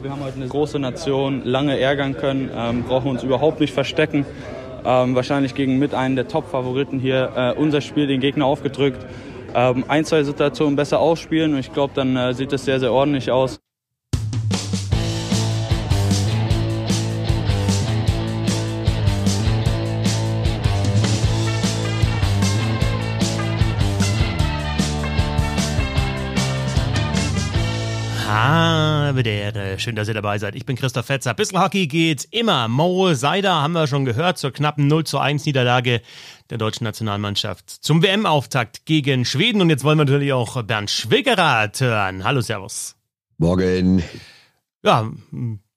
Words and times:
Wir 0.00 0.12
haben 0.12 0.22
heute 0.22 0.36
eine 0.36 0.46
große 0.46 0.78
Nation, 0.78 1.44
lange 1.44 1.76
ärgern 1.76 2.16
können, 2.16 2.50
ähm, 2.54 2.84
brauchen 2.84 3.10
uns 3.10 3.24
überhaupt 3.24 3.58
nicht 3.58 3.74
verstecken. 3.74 4.24
Ähm, 4.84 5.16
wahrscheinlich 5.16 5.56
gegen 5.56 5.80
mit 5.80 5.92
einen 5.92 6.14
der 6.14 6.28
Top-Favoriten 6.28 7.00
hier 7.00 7.32
äh, 7.34 7.52
unser 7.58 7.80
Spiel 7.80 8.06
den 8.06 8.20
Gegner 8.20 8.46
aufgedrückt. 8.46 9.04
Ähm, 9.56 9.84
ein, 9.88 10.04
zwei 10.04 10.22
Situationen 10.22 10.76
besser 10.76 11.00
ausspielen 11.00 11.54
und 11.54 11.58
ich 11.58 11.72
glaube, 11.72 11.94
dann 11.96 12.14
äh, 12.14 12.32
sieht 12.32 12.52
es 12.52 12.64
sehr, 12.64 12.78
sehr 12.78 12.92
ordentlich 12.92 13.32
aus. 13.32 13.58
Habedere. 29.08 29.78
Schön, 29.78 29.96
dass 29.96 30.08
ihr 30.08 30.14
dabei 30.14 30.38
seid. 30.38 30.54
Ich 30.54 30.66
bin 30.66 30.76
Christoph 30.76 31.06
Fetzer. 31.06 31.32
Bissl 31.32 31.58
Hockey 31.58 31.86
geht 31.86 32.28
immer. 32.30 32.68
Mo 32.68 33.14
Seider 33.14 33.62
haben 33.62 33.72
wir 33.72 33.86
schon 33.86 34.04
gehört 34.04 34.38
zur 34.38 34.52
knappen 34.52 34.86
0 34.86 35.04
zu 35.04 35.18
1 35.18 35.46
Niederlage 35.46 36.02
der 36.50 36.58
deutschen 36.58 36.84
Nationalmannschaft 36.84 37.70
zum 37.70 38.02
WM-Auftakt 38.02 38.84
gegen 38.84 39.24
Schweden. 39.24 39.62
Und 39.62 39.70
jetzt 39.70 39.82
wollen 39.82 39.98
wir 39.98 40.04
natürlich 40.04 40.32
auch 40.32 40.62
Bernd 40.62 40.90
Schwickerath 40.90 41.80
hören. 41.80 42.24
Hallo, 42.24 42.42
Servus. 42.42 42.96
Morgen. 43.38 44.02
Ja, 44.82 45.10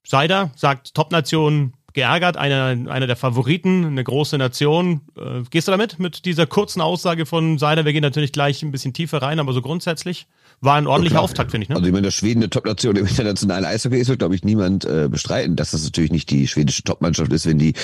Seider 0.06 0.50
sagt 0.54 0.94
Top-Nation 0.94 1.72
geärgert, 1.92 2.36
einer, 2.36 2.90
einer 2.90 3.06
der 3.06 3.16
Favoriten, 3.16 3.84
eine 3.84 4.04
große 4.04 4.38
Nation. 4.38 5.02
Äh, 5.16 5.42
gehst 5.50 5.68
du 5.68 5.72
damit, 5.72 5.98
mit 5.98 6.24
dieser 6.24 6.46
kurzen 6.46 6.80
Aussage 6.80 7.26
von 7.26 7.58
Seider? 7.58 7.84
Wir 7.84 7.92
gehen 7.92 8.02
natürlich 8.02 8.32
gleich 8.32 8.62
ein 8.62 8.72
bisschen 8.72 8.92
tiefer 8.92 9.22
rein, 9.22 9.38
aber 9.38 9.52
so 9.52 9.62
grundsätzlich? 9.62 10.26
war 10.62 10.76
ein 10.76 10.86
ordentlicher 10.86 11.16
ja, 11.16 11.22
Auftakt, 11.22 11.50
finde 11.50 11.64
ich. 11.64 11.68
Ne? 11.68 11.74
Also 11.74 11.86
ich 11.86 11.92
meine, 11.92 12.06
dass 12.06 12.14
Schweden 12.14 12.40
eine 12.40 12.48
Top-Nation 12.48 12.96
im 12.96 13.06
internationalen 13.06 13.64
Eishockey 13.64 13.98
ist, 13.98 14.08
wird, 14.08 14.20
glaube 14.20 14.34
ich, 14.34 14.44
niemand 14.44 14.84
äh, 14.84 15.08
bestreiten, 15.10 15.56
dass 15.56 15.72
das 15.72 15.82
natürlich 15.82 16.12
nicht 16.12 16.30
die 16.30 16.46
schwedische 16.46 16.84
Top-Mannschaft 16.84 17.32
ist, 17.32 17.46
wenn 17.46 17.58
die 17.58 17.74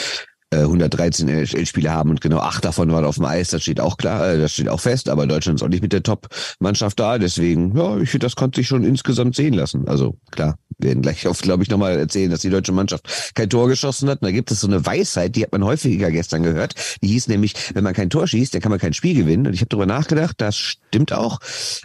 113 0.55 1.29
äh, 1.29 1.43
NHL-Spiele 1.43 1.93
haben 1.93 2.11
und 2.11 2.21
genau 2.21 2.39
acht 2.39 2.65
davon 2.65 2.91
waren 2.91 3.05
auf 3.05 3.17
dem 3.17 3.25
Eis, 3.25 3.51
das 3.51 3.63
steht 3.63 3.81
auch 3.81 3.97
klar, 3.97 4.29
äh, 4.29 4.39
das 4.39 4.53
steht 4.53 4.69
auch 4.69 4.81
fest, 4.81 5.09
aber 5.09 5.27
Deutschland 5.27 5.61
ist 5.61 5.65
auch 5.65 5.69
nicht 5.69 5.83
mit 5.83 5.93
der 5.93 6.03
Top-Mannschaft 6.03 6.99
da, 6.99 7.19
deswegen, 7.19 7.77
ja, 7.77 7.99
ich 7.99 8.11
finde, 8.11 8.27
das 8.27 8.37
konnte 8.37 8.61
sich 8.61 8.69
schon 8.69 8.85
insgesamt 8.85 9.37
sehen 9.37 9.55
lassen. 9.55 9.87
Also 9.89 10.17
klar, 10.31 10.57
werden 10.79 11.03
gleich 11.03 11.27
oft, 11.27 11.43
glaube 11.43 11.63
ich, 11.63 11.71
nochmal 11.71 11.99
erzählen, 11.99 12.31
dass 12.31 12.41
die 12.41 12.51
deutsche 12.51 12.73
Mannschaft 12.73 13.33
kein 13.35 13.51
Tor 13.51 13.69
geschossen 13.69 14.09
hat. 14.09 14.23
Und 14.23 14.27
da 14.27 14.33
gibt 14.33 14.51
es 14.51 14.61
so 14.61 14.67
eine 14.67 14.85
Weisheit, 14.85 15.37
die 15.37 15.43
hat 15.43 15.53
man 15.53 15.65
häufiger 15.65 16.11
gestern 16.11 16.43
gehört. 16.43 16.75
Die 17.03 17.09
hieß 17.09 17.29
nämlich, 17.29 17.55
wenn 17.75 17.85
man 17.85 17.95
kein 17.95 18.11
Tor 18.11 18.27
schießt, 18.27 18.55
dann 18.55 18.61
kann 18.61 18.71
man 18.71 18.79
kein 18.79 18.95
Spiel 18.95 19.15
gewinnen. 19.15 19.47
Und 19.47 19.55
ich 19.55 19.61
habe 19.61 19.69
darüber 19.69 19.87
nachgedacht, 19.87 20.41
das 20.41 20.57
stimmt 20.57 21.13
auch. 21.13 21.39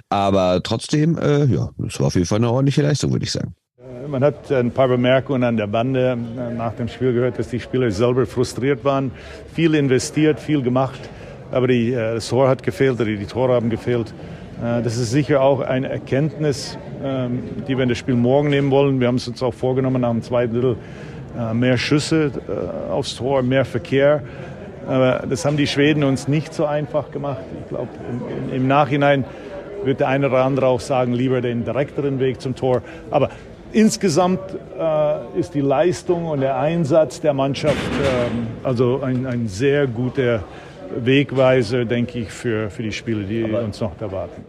Aber 0.09 0.61
trotzdem, 0.63 1.17
äh, 1.17 1.45
ja, 1.45 1.71
es 1.87 1.99
war 1.99 2.07
auf 2.07 2.15
jeden 2.15 2.27
Fall 2.27 2.37
eine 2.37 2.51
ordentliche 2.51 2.81
Leistung, 2.81 3.11
würde 3.11 3.25
ich 3.25 3.31
sagen. 3.31 3.55
Man 4.07 4.23
hat 4.23 4.49
ein 4.49 4.71
paar 4.71 4.87
Bemerkungen 4.87 5.43
an 5.43 5.57
der 5.57 5.67
Bande 5.67 6.17
nach 6.55 6.73
dem 6.73 6.87
Spiel 6.87 7.11
gehört, 7.11 7.37
dass 7.37 7.49
die 7.49 7.59
Spieler 7.59 7.91
selber 7.91 8.25
frustriert 8.25 8.85
waren, 8.85 9.11
viel 9.53 9.75
investiert, 9.75 10.39
viel 10.39 10.61
gemacht, 10.61 11.01
aber 11.51 11.67
die, 11.67 11.91
äh, 11.91 12.13
das 12.13 12.29
Tor 12.29 12.47
hat 12.47 12.63
gefehlt 12.63 13.01
oder 13.01 13.05
die 13.05 13.25
Tore 13.25 13.55
haben 13.55 13.69
gefehlt. 13.69 14.13
Äh, 14.63 14.81
das 14.83 14.95
ist 14.95 15.11
sicher 15.11 15.41
auch 15.41 15.59
eine 15.59 15.89
Erkenntnis, 15.89 16.77
ähm, 17.03 17.43
die 17.67 17.75
wir 17.75 17.83
in 17.83 17.89
das 17.89 17.97
Spiel 17.97 18.15
morgen 18.15 18.49
nehmen 18.51 18.71
wollen. 18.71 19.01
Wir 19.01 19.07
haben 19.07 19.15
es 19.15 19.27
uns 19.27 19.43
auch 19.43 19.53
vorgenommen, 19.53 20.01
nach 20.01 20.11
dem 20.11 20.21
zweiten 20.21 20.53
Drittel 20.53 20.77
äh, 21.37 21.53
mehr 21.53 21.77
Schüsse 21.77 22.31
aufs 22.89 23.17
Tor, 23.17 23.41
mehr 23.41 23.65
Verkehr. 23.65 24.23
Aber 24.87 25.25
das 25.29 25.43
haben 25.43 25.57
die 25.57 25.67
Schweden 25.67 26.05
uns 26.05 26.29
nicht 26.29 26.53
so 26.53 26.65
einfach 26.65 27.11
gemacht. 27.11 27.43
Ich 27.61 27.67
glaube, 27.67 27.89
im, 28.49 28.55
im 28.55 28.67
Nachhinein 28.67 29.25
wird 29.83 29.99
der 29.99 30.07
eine 30.07 30.27
oder 30.27 30.45
andere 30.45 30.67
auch 30.67 30.79
sagen, 30.79 31.11
lieber 31.11 31.41
den 31.41 31.65
direkteren 31.65 32.21
Weg 32.21 32.39
zum 32.39 32.55
Tor. 32.55 32.81
Aber 33.11 33.29
Insgesamt 33.73 34.39
äh, 34.77 35.39
ist 35.39 35.55
die 35.55 35.61
Leistung 35.61 36.27
und 36.27 36.41
der 36.41 36.57
Einsatz 36.59 37.19
der 37.19 37.33
Mannschaft 37.33 37.75
äh, 37.75 38.65
also 38.65 39.01
ein, 39.01 39.25
ein, 39.25 39.47
sehr 39.47 39.87
guter 39.87 40.43
Wegweiser, 40.95 41.83
denke 41.83 42.19
ich, 42.19 42.29
für, 42.29 42.69
für 42.69 42.83
die 42.83 42.91
Spiele, 42.91 43.23
die 43.23 43.43
Aber 43.43 43.63
uns 43.63 43.81
noch 43.81 43.99
erwarten. 43.99 44.45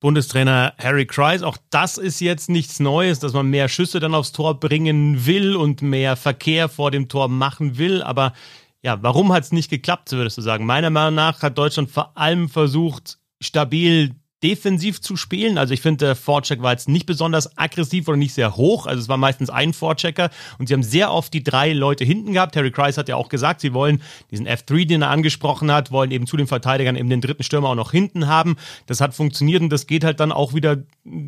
Bundestrainer 0.00 0.74
Harry 0.78 1.06
Kreis, 1.06 1.42
auch 1.42 1.56
das 1.70 1.98
ist 1.98 2.20
jetzt 2.20 2.48
nichts 2.48 2.78
Neues, 2.78 3.18
dass 3.18 3.32
man 3.32 3.50
mehr 3.50 3.68
Schüsse 3.68 3.98
dann 3.98 4.14
aufs 4.14 4.30
Tor 4.30 4.60
bringen 4.60 5.26
will 5.26 5.56
und 5.56 5.82
mehr 5.82 6.14
Verkehr 6.14 6.68
vor 6.68 6.92
dem 6.92 7.08
Tor 7.08 7.26
machen 7.26 7.78
will. 7.78 8.00
Aber 8.04 8.32
ja, 8.80 9.02
warum 9.02 9.32
hat 9.32 9.42
es 9.42 9.50
nicht 9.50 9.70
geklappt, 9.70 10.12
würdest 10.12 10.38
du 10.38 10.42
sagen? 10.42 10.66
Meiner 10.66 10.90
Meinung 10.90 11.16
nach 11.16 11.42
hat 11.42 11.58
Deutschland 11.58 11.90
vor 11.90 12.16
allem 12.16 12.48
versucht, 12.48 13.18
stabil 13.40 14.14
defensiv 14.42 15.00
zu 15.00 15.16
spielen. 15.16 15.58
Also 15.58 15.74
ich 15.74 15.80
finde, 15.80 16.06
der 16.06 16.16
Vorcheck 16.16 16.62
war 16.62 16.72
jetzt 16.72 16.88
nicht 16.88 17.06
besonders 17.06 17.58
aggressiv 17.58 18.06
oder 18.08 18.16
nicht 18.16 18.34
sehr 18.34 18.56
hoch. 18.56 18.86
Also 18.86 19.02
es 19.02 19.08
war 19.08 19.16
meistens 19.16 19.50
ein 19.50 19.72
Vorchecker 19.72 20.30
und 20.58 20.68
sie 20.68 20.74
haben 20.74 20.82
sehr 20.82 21.12
oft 21.12 21.32
die 21.34 21.42
drei 21.42 21.72
Leute 21.72 22.04
hinten 22.04 22.32
gehabt. 22.32 22.52
Terry 22.52 22.70
Kreis 22.70 22.98
hat 22.98 23.08
ja 23.08 23.16
auch 23.16 23.28
gesagt, 23.28 23.60
sie 23.60 23.74
wollen 23.74 24.02
diesen 24.30 24.46
F3, 24.46 24.86
den 24.86 25.02
er 25.02 25.10
angesprochen 25.10 25.72
hat, 25.72 25.90
wollen 25.90 26.10
eben 26.10 26.26
zu 26.26 26.36
den 26.36 26.46
Verteidigern 26.46 26.96
eben 26.96 27.10
den 27.10 27.20
dritten 27.20 27.42
Stürmer 27.42 27.70
auch 27.70 27.74
noch 27.74 27.90
hinten 27.90 28.28
haben. 28.28 28.56
Das 28.86 29.00
hat 29.00 29.14
funktioniert 29.14 29.62
und 29.62 29.70
das 29.70 29.86
geht 29.86 30.04
halt 30.04 30.20
dann 30.20 30.32
auch 30.32 30.54
wieder 30.54 30.78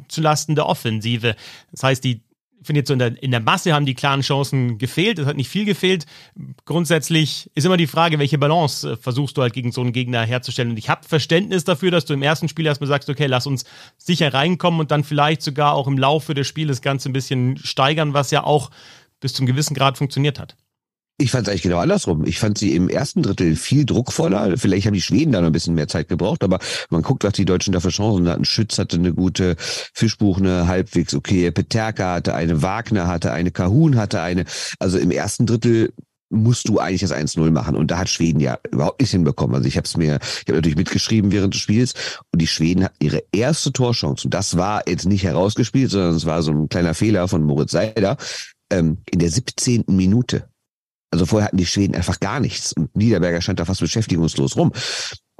zulasten 0.08 0.54
der 0.54 0.66
Offensive. 0.66 1.34
Das 1.72 1.82
heißt, 1.82 2.04
die 2.04 2.20
finde 2.62 2.80
jetzt 2.80 2.88
so 2.88 2.92
in 2.92 2.98
der, 2.98 3.22
in 3.22 3.30
der 3.30 3.40
Masse 3.40 3.72
haben 3.72 3.86
die 3.86 3.94
klaren 3.94 4.20
Chancen 4.20 4.78
gefehlt. 4.78 5.18
Es 5.18 5.26
hat 5.26 5.36
nicht 5.36 5.48
viel 5.48 5.64
gefehlt. 5.64 6.06
Grundsätzlich 6.64 7.50
ist 7.54 7.64
immer 7.64 7.76
die 7.76 7.86
Frage, 7.86 8.18
welche 8.18 8.38
Balance 8.38 8.92
äh, 8.92 8.96
versuchst 8.96 9.36
du 9.36 9.42
halt 9.42 9.52
gegen 9.52 9.72
so 9.72 9.80
einen 9.80 9.92
Gegner 9.92 10.22
herzustellen. 10.22 10.70
Und 10.70 10.78
ich 10.78 10.88
habe 10.88 11.06
Verständnis 11.06 11.64
dafür, 11.64 11.90
dass 11.90 12.04
du 12.04 12.14
im 12.14 12.22
ersten 12.22 12.48
Spiel 12.48 12.66
erstmal 12.66 12.88
sagst, 12.88 13.08
okay, 13.08 13.26
lass 13.26 13.46
uns 13.46 13.64
sicher 13.96 14.32
reinkommen 14.32 14.80
und 14.80 14.90
dann 14.90 15.04
vielleicht 15.04 15.42
sogar 15.42 15.74
auch 15.74 15.86
im 15.86 15.98
Laufe 15.98 16.34
des 16.34 16.46
Spiels 16.46 16.70
das 16.70 16.82
Ganze 16.82 17.08
ein 17.08 17.12
bisschen 17.12 17.56
steigern, 17.56 18.14
was 18.14 18.30
ja 18.30 18.44
auch 18.44 18.70
bis 19.20 19.34
zum 19.34 19.46
gewissen 19.46 19.74
Grad 19.74 19.98
funktioniert 19.98 20.38
hat. 20.38 20.56
Ich 21.20 21.30
fand 21.30 21.46
es 21.46 21.50
eigentlich 21.50 21.62
genau 21.62 21.78
andersrum. 21.78 22.24
Ich 22.24 22.38
fand 22.38 22.56
sie 22.56 22.74
im 22.74 22.88
ersten 22.88 23.22
Drittel 23.22 23.54
viel 23.54 23.84
druckvoller. 23.84 24.56
Vielleicht 24.56 24.86
haben 24.86 24.94
die 24.94 25.02
Schweden 25.02 25.32
da 25.32 25.40
noch 25.40 25.48
ein 25.48 25.52
bisschen 25.52 25.74
mehr 25.74 25.86
Zeit 25.86 26.08
gebraucht, 26.08 26.42
aber 26.42 26.58
man 26.88 27.02
guckt, 27.02 27.24
was 27.24 27.34
die 27.34 27.44
Deutschen 27.44 27.72
da 27.72 27.80
für 27.80 27.90
Chancen 27.90 28.26
hatten. 28.26 28.46
Schütz 28.46 28.78
hatte 28.78 28.96
eine 28.96 29.12
gute, 29.12 29.56
Fischbuch 29.58 30.38
eine 30.38 30.66
halbwegs 30.66 31.14
okay, 31.14 31.50
Peterka 31.50 32.14
hatte 32.14 32.34
eine, 32.34 32.62
Wagner 32.62 33.06
hatte 33.06 33.32
eine, 33.32 33.50
Kahun 33.50 33.96
hatte 33.96 34.22
eine. 34.22 34.46
Also 34.78 34.96
im 34.96 35.10
ersten 35.10 35.44
Drittel 35.44 35.92
musst 36.30 36.68
du 36.68 36.78
eigentlich 36.78 37.02
das 37.02 37.12
1-0 37.12 37.50
machen. 37.50 37.76
Und 37.76 37.90
da 37.90 37.98
hat 37.98 38.08
Schweden 38.08 38.40
ja 38.40 38.58
überhaupt 38.70 39.02
nicht 39.02 39.10
hinbekommen. 39.10 39.56
Also 39.56 39.68
ich 39.68 39.76
habe 39.76 39.84
es 39.84 39.98
mir, 39.98 40.20
ich 40.22 40.48
habe 40.48 40.54
natürlich 40.54 40.78
mitgeschrieben 40.78 41.32
während 41.32 41.52
des 41.52 41.60
Spiels 41.60 41.92
und 42.32 42.40
die 42.40 42.46
Schweden 42.46 42.84
hatten 42.84 43.04
ihre 43.04 43.22
erste 43.30 43.72
Torchance. 43.72 44.26
Und 44.26 44.32
das 44.32 44.56
war 44.56 44.88
jetzt 44.88 45.06
nicht 45.06 45.24
herausgespielt, 45.24 45.90
sondern 45.90 46.14
es 46.14 46.24
war 46.24 46.42
so 46.42 46.52
ein 46.52 46.70
kleiner 46.70 46.94
Fehler 46.94 47.28
von 47.28 47.42
Moritz 47.42 47.72
Seider 47.72 48.16
ähm, 48.70 48.98
in 49.10 49.18
der 49.18 49.30
17. 49.30 49.84
Minute. 49.88 50.49
Also 51.10 51.26
vorher 51.26 51.46
hatten 51.46 51.56
die 51.56 51.66
Schweden 51.66 51.94
einfach 51.94 52.20
gar 52.20 52.40
nichts 52.40 52.72
und 52.72 52.96
Niederberger 52.96 53.40
stand 53.40 53.58
da 53.58 53.64
fast 53.64 53.80
beschäftigungslos 53.80 54.56
rum. 54.56 54.72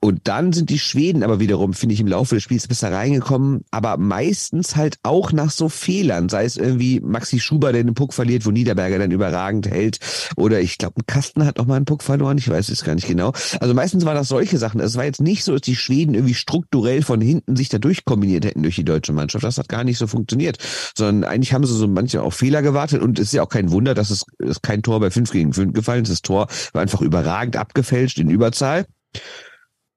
Und 0.01 0.21
dann 0.25 0.53
sind 0.53 0.71
die 0.71 0.79
Schweden 0.79 1.23
aber 1.23 1.41
wiederum, 1.41 1.75
finde 1.75 1.95
ich, 1.95 2.01
im 2.01 2.07
Laufe 2.07 2.35
des 2.35 2.43
Spiels 2.43 2.67
besser 2.67 2.91
reingekommen, 2.91 3.65
aber 3.71 3.99
meistens 3.99 4.77
halt 4.77 4.97
auch 5.03 5.33
nach 5.33 5.51
so 5.51 5.69
Fehlern, 5.69 6.29
sei 6.29 6.45
es 6.45 6.57
irgendwie 6.57 7.01
Maxi 7.01 7.39
Schuber, 7.39 7.73
der 7.73 7.85
den 7.85 7.95
Puck 7.95 8.15
verliert, 8.15 8.47
wo 8.47 8.51
Niederberger 8.51 8.99
dann 8.99 9.11
überragend 9.11 9.69
hält, 9.69 9.99
oder 10.37 10.61
ich 10.61 10.79
glaube, 10.79 11.01
ein 11.01 11.07
Kasten 11.07 11.45
hat 11.45 11.61
auch 11.61 11.67
mal 11.67 11.77
einen 11.77 11.85
Puck 11.85 12.03
verloren, 12.03 12.39
ich 12.39 12.49
weiß 12.49 12.71
es 12.71 12.83
gar 12.83 12.95
nicht 12.95 13.07
genau. 13.07 13.33
Also 13.61 13.75
meistens 13.75 14.05
waren 14.07 14.15
das 14.15 14.29
solche 14.29 14.57
Sachen. 14.59 14.81
Es 14.81 14.97
war 14.97 15.05
jetzt 15.05 15.21
nicht 15.21 15.45
so, 15.45 15.53
dass 15.53 15.63
die 15.63 15.77
Schweden 15.77 16.15
irgendwie 16.15 16.35
strukturell 16.35 17.03
von 17.03 17.21
hinten 17.21 17.57
sich 17.57 17.69
da 17.69 17.79
durchkombiniert 17.79 18.45
hätten 18.45 18.63
durch 18.63 18.77
die 18.77 18.85
deutsche 18.85 19.13
Mannschaft. 19.13 19.45
Das 19.45 19.59
hat 19.59 19.69
gar 19.69 19.85
nicht 19.85 19.99
so 19.99 20.07
funktioniert, 20.07 20.59
sondern 20.97 21.31
eigentlich 21.31 21.53
haben 21.53 21.67
sie 21.67 21.75
so 21.75 21.87
manche 21.87 22.23
auch 22.23 22.33
Fehler 22.33 22.63
gewartet 22.63 23.03
und 23.03 23.19
es 23.19 23.29
ist 23.29 23.35
ja 23.35 23.43
auch 23.43 23.49
kein 23.49 23.71
Wunder, 23.71 23.95
dass 23.95 24.11
es 24.11 24.25
dass 24.39 24.63
kein 24.63 24.83
Tor 24.83 25.01
bei 25.01 25.11
5 25.11 25.31
gegen 25.31 25.53
5 25.53 25.75
gefallen 25.75 26.03
ist. 26.05 26.11
Das 26.11 26.23
Tor 26.23 26.49
war 26.73 26.83
einfach 26.83 27.03
überragend 27.03 27.57
abgefälscht 27.57 28.19
in 28.19 28.31
Überzahl. 28.31 28.87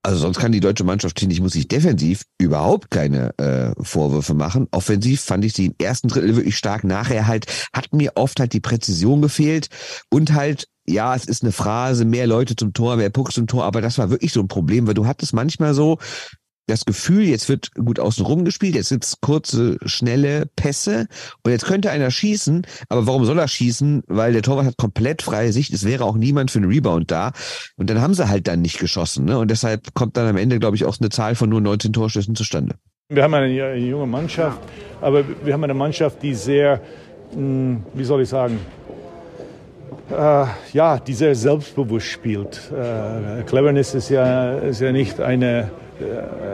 Also 0.05 0.19
sonst 0.19 0.37
kann 0.37 0.51
die 0.51 0.59
deutsche 0.59 0.83
Mannschaft, 0.83 1.19
finde 1.19 1.33
ich, 1.33 1.41
muss 1.41 1.53
sich 1.53 1.69
defensiv 1.69 2.23
überhaupt 2.37 2.91
keine 2.91 3.37
äh, 3.37 3.71
Vorwürfe 3.81 4.33
machen. 4.33 4.67
Offensiv 4.71 5.21
fand 5.21 5.45
ich 5.45 5.53
sie 5.53 5.67
im 5.67 5.75
ersten 5.79 6.09
Drittel 6.09 6.35
wirklich 6.35 6.57
stark. 6.57 6.83
Nachher 6.83 7.25
halt 7.25 7.45
hat 7.73 7.93
mir 7.93 8.11
oft 8.15 8.39
halt 8.41 8.51
die 8.51 8.59
Präzision 8.59 9.21
gefehlt 9.21 9.69
und 10.09 10.33
halt 10.33 10.67
ja, 10.85 11.15
es 11.15 11.23
ist 11.23 11.43
eine 11.43 11.53
Phrase, 11.53 12.03
mehr 12.03 12.27
Leute 12.27 12.57
zum 12.57 12.73
Tor, 12.73 12.97
mehr 12.97 13.09
Pucks 13.09 13.35
zum 13.35 13.47
Tor, 13.47 13.63
aber 13.63 13.79
das 13.79 13.97
war 13.97 14.09
wirklich 14.09 14.33
so 14.33 14.41
ein 14.41 14.49
Problem, 14.49 14.85
weil 14.85 14.93
du 14.93 15.07
hattest 15.07 15.33
manchmal 15.33 15.73
so, 15.73 15.97
das 16.67 16.85
Gefühl, 16.85 17.23
jetzt 17.23 17.49
wird 17.49 17.73
gut 17.75 17.99
außenrum 17.99 18.45
gespielt, 18.45 18.75
jetzt 18.75 18.89
gibt's 18.89 19.17
kurze, 19.21 19.77
schnelle 19.85 20.45
Pässe 20.55 21.07
und 21.43 21.51
jetzt 21.51 21.65
könnte 21.65 21.91
einer 21.91 22.09
schießen, 22.09 22.65
aber 22.89 23.07
warum 23.07 23.25
soll 23.25 23.37
er 23.39 23.47
schießen? 23.47 24.03
Weil 24.07 24.33
der 24.33 24.41
Torwart 24.41 24.65
hat 24.65 24.77
komplett 24.77 25.21
freie 25.21 25.51
Sicht, 25.51 25.73
es 25.73 25.85
wäre 25.85 26.05
auch 26.05 26.15
niemand 26.15 26.51
für 26.51 26.59
einen 26.59 26.71
Rebound 26.71 27.11
da 27.11 27.31
und 27.75 27.89
dann 27.89 28.01
haben 28.01 28.13
sie 28.13 28.29
halt 28.29 28.47
dann 28.47 28.61
nicht 28.61 28.79
geschossen 28.79 29.25
ne? 29.25 29.37
und 29.37 29.51
deshalb 29.51 29.93
kommt 29.93 30.15
dann 30.17 30.27
am 30.27 30.37
Ende, 30.37 30.59
glaube 30.59 30.75
ich, 30.75 30.85
auch 30.85 30.97
eine 30.99 31.09
Zahl 31.09 31.35
von 31.35 31.49
nur 31.49 31.61
19 31.61 31.93
Torschüssen 31.93 32.35
zustande. 32.35 32.75
Wir 33.09 33.23
haben 33.23 33.33
eine 33.33 33.75
junge 33.75 34.07
Mannschaft, 34.07 34.59
aber 35.01 35.23
wir 35.43 35.53
haben 35.53 35.63
eine 35.63 35.73
Mannschaft, 35.73 36.23
die 36.23 36.33
sehr, 36.33 36.81
hm, 37.33 37.83
wie 37.93 38.03
soll 38.05 38.21
ich 38.21 38.29
sagen, 38.29 38.59
äh, 40.09 40.45
ja, 40.73 40.99
die 40.99 41.13
sehr 41.13 41.35
selbstbewusst 41.35 42.07
spielt. 42.07 42.71
Äh, 42.71 43.43
Cleverness 43.43 43.93
ist 43.93 44.09
ja, 44.09 44.53
ist 44.59 44.81
ja 44.81 44.91
nicht 44.91 45.19
eine 45.19 45.59
äh, 45.59 45.92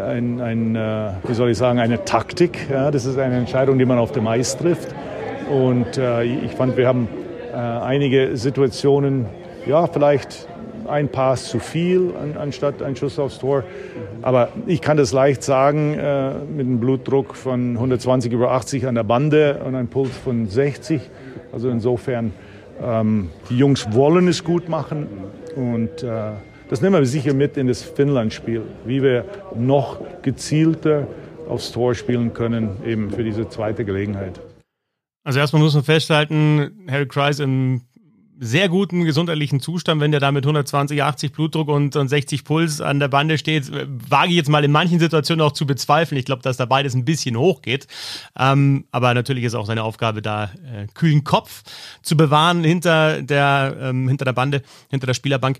ein, 0.08 0.42
ein, 0.42 0.76
äh, 0.76 1.12
wie 1.28 1.34
soll 1.34 1.50
ich 1.50 1.58
sagen, 1.58 1.80
eine 1.80 2.04
Taktik. 2.06 2.70
Ja, 2.70 2.92
das 2.92 3.06
ist 3.06 3.18
eine 3.18 3.38
Entscheidung, 3.38 3.78
die 3.78 3.86
man 3.86 3.98
auf 3.98 4.12
dem 4.12 4.28
Eis 4.28 4.58
trifft. 4.58 4.94
Und 5.50 5.98
äh, 5.98 6.24
ich 6.24 6.52
fand, 6.52 6.78
wir 6.78 6.88
haben 6.88 7.08
äh, 7.52 7.56
einige 7.56 8.38
Situationen, 8.38 9.26
ja, 9.66 9.88
vielleicht 9.88 10.48
ein 10.88 11.10
Pass 11.10 11.50
zu 11.50 11.60
viel 11.60 12.14
an, 12.22 12.36
anstatt 12.38 12.82
ein 12.82 12.96
Schuss 12.96 13.20
aufs 13.20 13.40
Tor. 13.40 13.64
Aber 14.22 14.50
ich 14.66 14.82
kann 14.82 14.98
das 14.98 15.14
leicht 15.14 15.44
sagen, 15.44 15.94
äh, 15.94 16.34
mit 16.40 16.66
einem 16.66 16.80
Blutdruck 16.80 17.36
von 17.36 17.74
120 17.74 18.32
über 18.32 18.52
80 18.52 18.88
an 18.88 18.96
der 18.96 19.04
Bande 19.04 19.62
und 19.66 19.76
einem 19.76 19.88
Puls 19.88 20.16
von 20.18 20.48
60. 20.48 21.02
Also 21.52 21.70
insofern, 21.70 22.34
ähm, 22.84 23.30
die 23.50 23.58
Jungs 23.58 23.94
wollen 23.94 24.28
es 24.28 24.44
gut 24.44 24.70
machen 24.70 25.08
und 25.56 26.04
äh, 26.04 26.32
das 26.70 26.82
nehmen 26.82 26.96
wir 26.96 27.06
sicher 27.06 27.34
mit 27.34 27.58
in 27.58 27.68
das 27.68 27.82
Finnland-Spiel, 27.82 28.62
wie 28.86 29.02
wir 29.02 29.26
noch 29.56 30.00
gezielter 30.22 31.08
aufs 31.48 31.72
Tor 31.72 31.96
spielen 31.96 32.34
können, 32.34 32.78
eben 32.86 33.10
für 33.10 33.24
diese 33.24 33.50
zweite 33.50 33.84
Gelegenheit. 33.84 34.40
Also 35.24 35.40
erstmal 35.40 35.62
muss 35.62 35.74
man 35.74 35.84
festhalten, 35.84 36.86
Harry 36.90 37.08
Kreis 37.08 37.40
im 37.40 37.82
sehr 38.42 38.70
guten 38.70 39.04
gesundheitlichen 39.04 39.60
Zustand, 39.60 40.00
wenn 40.00 40.12
der 40.12 40.22
da 40.22 40.32
mit 40.32 40.46
120, 40.46 41.04
80 41.04 41.34
Blutdruck 41.34 41.68
und, 41.68 41.96
und 41.98 42.08
60 42.08 42.46
Puls 42.46 42.80
an 42.80 43.00
der 43.00 43.10
Bande 43.10 43.38
steht, 43.38 43.70
wage 44.10 44.30
ich 44.30 44.38
jetzt 44.38 44.50
mal 44.50 44.64
in 44.64 44.72
manchen 44.72 44.98
Situationen 45.00 45.46
auch 45.46 45.52
zu 45.52 45.66
bezweifeln. 45.66 46.18
Ich 46.18 46.26
glaube, 46.26 46.42
dass 46.42 46.56
da 46.56 46.66
beides 46.66 46.94
ein 46.94 47.04
bisschen 47.04 47.36
hochgeht. 47.36 47.88
Ähm, 48.38 48.86
aber 48.92 49.14
natürlich 49.14 49.44
ist 49.44 49.56
auch 49.56 49.66
seine 49.66 49.84
Aufgabe, 49.84 50.22
da 50.22 50.46
äh, 50.46 50.88
kühlen 50.94 51.26
Kopf 51.26 51.64
zu 52.02 52.16
bewahren 52.16 52.64
hinter 52.64 53.22
der, 53.22 53.76
ähm, 53.82 54.08
hinter 54.08 54.24
der 54.24 54.34
Bande, 54.34 54.62
hinter 54.90 55.08
der 55.08 55.16
Spielerbank. 55.16 55.60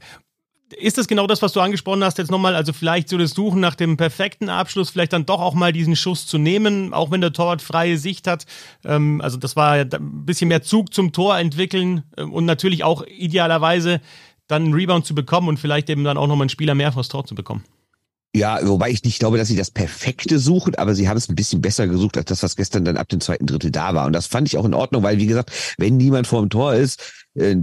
Ist 0.78 0.98
das 0.98 1.08
genau 1.08 1.28
das, 1.28 1.42
was 1.42 1.54
du 1.54 1.62
angesprochen 1.62 2.04
hast 2.04 2.18
jetzt 2.18 2.32
nochmal? 2.32 2.56
Also 2.56 2.74
vielleicht 2.74 3.10
so 3.10 3.18
das 3.18 3.32
Suchen 3.32 3.60
nach 3.60 3.76
dem 3.76 3.98
perfekten 3.98 4.50
Abschluss, 4.50 4.90
vielleicht 4.90 5.14
dann 5.14 5.26
doch 5.26 5.42
auch 5.42 5.54
mal 5.54 5.74
diesen 5.74 5.96
Schuss 5.96 6.28
zu 6.28 6.38
nehmen, 6.38 6.94
auch 6.94 7.12
wenn 7.12 7.22
der 7.22 7.34
Torwart 7.34 7.62
freie 7.62 7.98
Sicht 7.98 8.28
hat. 8.28 8.46
Ähm, 8.86 9.22
also 9.22 9.38
das 9.38 9.56
war 9.56 9.78
ja 9.78 9.84
ein 9.84 10.26
bisschen 10.26 10.48
mehr 10.48 10.62
Zug 10.62 10.94
zum 10.94 11.12
Tor 11.12 11.38
entwickeln 11.38 12.04
äh, 12.18 12.24
und 12.24 12.46
natürlich 12.46 12.84
auch 12.84 13.04
idealerweise 13.06 14.02
dann 14.48 14.66
einen 14.66 14.74
Rebound 14.74 15.06
zu 15.06 15.16
bekommen 15.16 15.48
und 15.48 15.60
vielleicht 15.60 15.90
eben 15.90 16.04
dann 16.04 16.18
auch 16.18 16.28
nochmal 16.28 16.44
einen 16.44 16.50
Spieler 16.50 16.76
mehr 16.76 16.92
vors 16.92 17.08
Tor 17.08 17.26
zu 17.26 17.36
bekommen. 17.36 17.64
Ja, 18.36 18.60
wobei 18.62 18.92
ich 18.92 19.04
nicht 19.04 19.18
glaube, 19.18 19.40
dass 19.40 19.48
sie 19.48 19.56
das 19.56 19.72
Perfekte 19.72 20.38
suchen, 20.38 20.76
aber 20.76 20.94
sie 20.94 21.10
haben 21.10 21.18
es 21.18 21.30
ein 21.30 21.36
bisschen 21.36 21.62
besser 21.62 21.88
gesucht 21.88 22.16
als 22.16 22.28
das, 22.28 22.44
was 22.44 22.56
gestern 22.56 22.86
dann 22.86 22.96
ab 22.96 23.10
dem 23.10 23.22
zweiten 23.22 23.48
Drittel 23.48 23.72
da 23.72 23.96
war. 23.96 24.06
Und 24.06 24.14
das 24.14 24.28
fand 24.28 24.48
ich 24.48 24.56
auch 24.56 24.66
in 24.66 24.76
Ordnung, 24.76 25.02
weil, 25.02 25.18
wie 25.18 25.26
gesagt, 25.26 25.52
wenn 25.80 25.98
niemand 25.98 26.28
vor 26.28 26.42
dem 26.42 26.52
Tor 26.52 26.76
ist, 26.76 27.26
äh, 27.34 27.56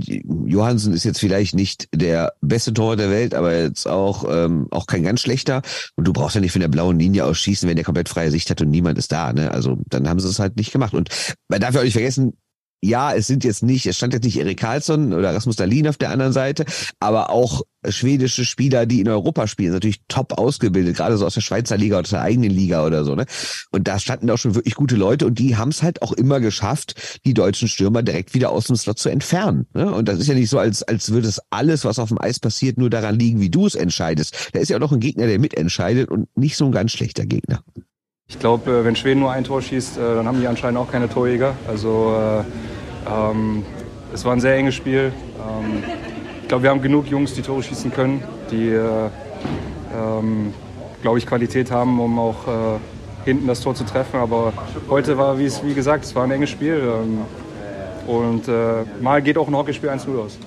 Johansen 0.44 0.92
ist 0.92 1.04
jetzt 1.04 1.20
vielleicht 1.20 1.54
nicht 1.54 1.88
der 1.94 2.32
beste 2.40 2.74
Tor 2.74 2.96
der 2.96 3.10
Welt, 3.10 3.32
aber 3.32 3.56
jetzt 3.56 3.86
auch, 3.86 4.24
ähm, 4.28 4.66
auch 4.72 4.86
kein 4.86 5.04
ganz 5.04 5.20
schlechter. 5.20 5.62
Und 5.94 6.08
du 6.08 6.12
brauchst 6.12 6.34
ja 6.34 6.40
nicht 6.40 6.52
von 6.52 6.60
der 6.60 6.68
blauen 6.68 6.98
Linie 6.98 7.26
aus 7.26 7.38
schießen, 7.38 7.68
wenn 7.68 7.76
der 7.76 7.84
komplett 7.84 8.08
freie 8.08 8.32
Sicht 8.32 8.50
hat 8.50 8.60
und 8.60 8.70
niemand 8.70 8.98
ist 8.98 9.12
da. 9.12 9.32
Ne? 9.32 9.52
Also 9.52 9.78
dann 9.88 10.08
haben 10.08 10.18
sie 10.18 10.28
es 10.28 10.40
halt 10.40 10.56
nicht 10.56 10.72
gemacht. 10.72 10.94
Und 10.94 11.10
man 11.48 11.60
darf 11.60 11.74
ja 11.74 11.80
auch 11.80 11.84
nicht 11.84 11.92
vergessen, 11.92 12.32
ja, 12.82 13.14
es 13.14 13.26
sind 13.26 13.44
jetzt 13.44 13.62
nicht, 13.62 13.86
es 13.86 13.96
stand 13.96 14.12
jetzt 14.12 14.24
nicht 14.24 14.38
Erik 14.38 14.58
Karlsson 14.58 15.12
oder 15.12 15.34
Rasmus 15.34 15.56
Dahlin 15.56 15.88
auf 15.88 15.96
der 15.96 16.10
anderen 16.10 16.32
Seite, 16.32 16.64
aber 17.00 17.30
auch 17.30 17.62
schwedische 17.88 18.44
Spieler, 18.44 18.86
die 18.86 19.00
in 19.00 19.08
Europa 19.08 19.46
spielen, 19.46 19.72
natürlich 19.72 20.00
top 20.08 20.38
ausgebildet, 20.38 20.96
gerade 20.96 21.16
so 21.16 21.26
aus 21.26 21.34
der 21.34 21.40
Schweizer 21.40 21.76
Liga 21.76 21.96
oder 21.96 22.06
aus 22.06 22.10
der 22.10 22.22
eigenen 22.22 22.50
Liga 22.50 22.84
oder 22.84 23.04
so, 23.04 23.14
ne? 23.14 23.26
Und 23.70 23.88
da 23.88 23.98
standen 23.98 24.30
auch 24.30 24.38
schon 24.38 24.54
wirklich 24.54 24.74
gute 24.74 24.96
Leute 24.96 25.26
und 25.26 25.38
die 25.38 25.56
haben 25.56 25.70
es 25.70 25.82
halt 25.82 26.02
auch 26.02 26.12
immer 26.12 26.40
geschafft, 26.40 27.20
die 27.24 27.34
deutschen 27.34 27.68
Stürmer 27.68 28.02
direkt 28.02 28.34
wieder 28.34 28.50
aus 28.50 28.66
dem 28.66 28.76
Slot 28.76 28.98
zu 28.98 29.08
entfernen. 29.08 29.66
Ne? 29.74 29.92
Und 29.92 30.08
das 30.08 30.18
ist 30.18 30.26
ja 30.26 30.34
nicht 30.34 30.50
so, 30.50 30.58
als, 30.58 30.82
als 30.82 31.10
würde 31.12 31.28
es 31.28 31.40
alles, 31.50 31.84
was 31.84 31.98
auf 31.98 32.08
dem 32.08 32.20
Eis 32.20 32.40
passiert, 32.40 32.78
nur 32.78 32.90
daran 32.90 33.18
liegen, 33.18 33.40
wie 33.40 33.50
du 33.50 33.66
es 33.66 33.74
entscheidest. 33.74 34.50
Da 34.52 34.60
ist 34.60 34.68
ja 34.68 34.76
auch 34.76 34.80
noch 34.80 34.92
ein 34.92 35.00
Gegner, 35.00 35.26
der 35.26 35.38
mitentscheidet 35.38 36.10
und 36.10 36.28
nicht 36.36 36.56
so 36.56 36.66
ein 36.66 36.72
ganz 36.72 36.92
schlechter 36.92 37.26
Gegner. 37.26 37.62
Ich 38.28 38.40
glaube, 38.40 38.70
äh, 38.70 38.84
wenn 38.84 38.96
Schweden 38.96 39.20
nur 39.20 39.30
ein 39.30 39.44
Tor 39.44 39.62
schießt, 39.62 39.98
äh, 39.98 40.00
dann 40.00 40.26
haben 40.26 40.40
die 40.40 40.48
anscheinend 40.48 40.78
auch 40.78 40.90
keine 40.90 41.08
Torjäger. 41.08 41.54
Also 41.68 42.14
äh, 42.14 43.10
ähm, 43.10 43.64
es 44.12 44.24
war 44.24 44.32
ein 44.32 44.40
sehr 44.40 44.56
enges 44.56 44.74
Spiel. 44.74 45.12
Ähm, 45.38 45.84
ich 46.42 46.48
glaube, 46.48 46.64
wir 46.64 46.70
haben 46.70 46.82
genug 46.82 47.06
Jungs, 47.06 47.34
die 47.34 47.42
Tore 47.42 47.62
schießen 47.62 47.92
können, 47.92 48.22
die, 48.50 48.68
äh, 48.68 49.08
ähm, 49.96 50.52
glaube 51.02 51.18
ich, 51.18 51.26
Qualität 51.26 51.70
haben, 51.70 52.00
um 52.00 52.18
auch 52.18 52.46
äh, 52.46 52.78
hinten 53.24 53.46
das 53.46 53.60
Tor 53.60 53.74
zu 53.74 53.84
treffen. 53.84 54.18
Aber 54.18 54.52
heute 54.90 55.16
war, 55.16 55.38
wie, 55.38 55.74
gesagt, 55.74 56.04
es 56.04 56.14
war 56.14 56.24
ein 56.24 56.30
enges 56.32 56.50
Spiel. 56.50 56.82
Ähm, 56.82 57.20
und 58.06 58.48
äh, 58.48 58.84
mal 59.00 59.22
geht 59.22 59.38
auch 59.38 59.46
ein 59.46 59.54
Hockeyspiel 59.54 59.88
1-0 59.88 60.18
aus. 60.18 60.38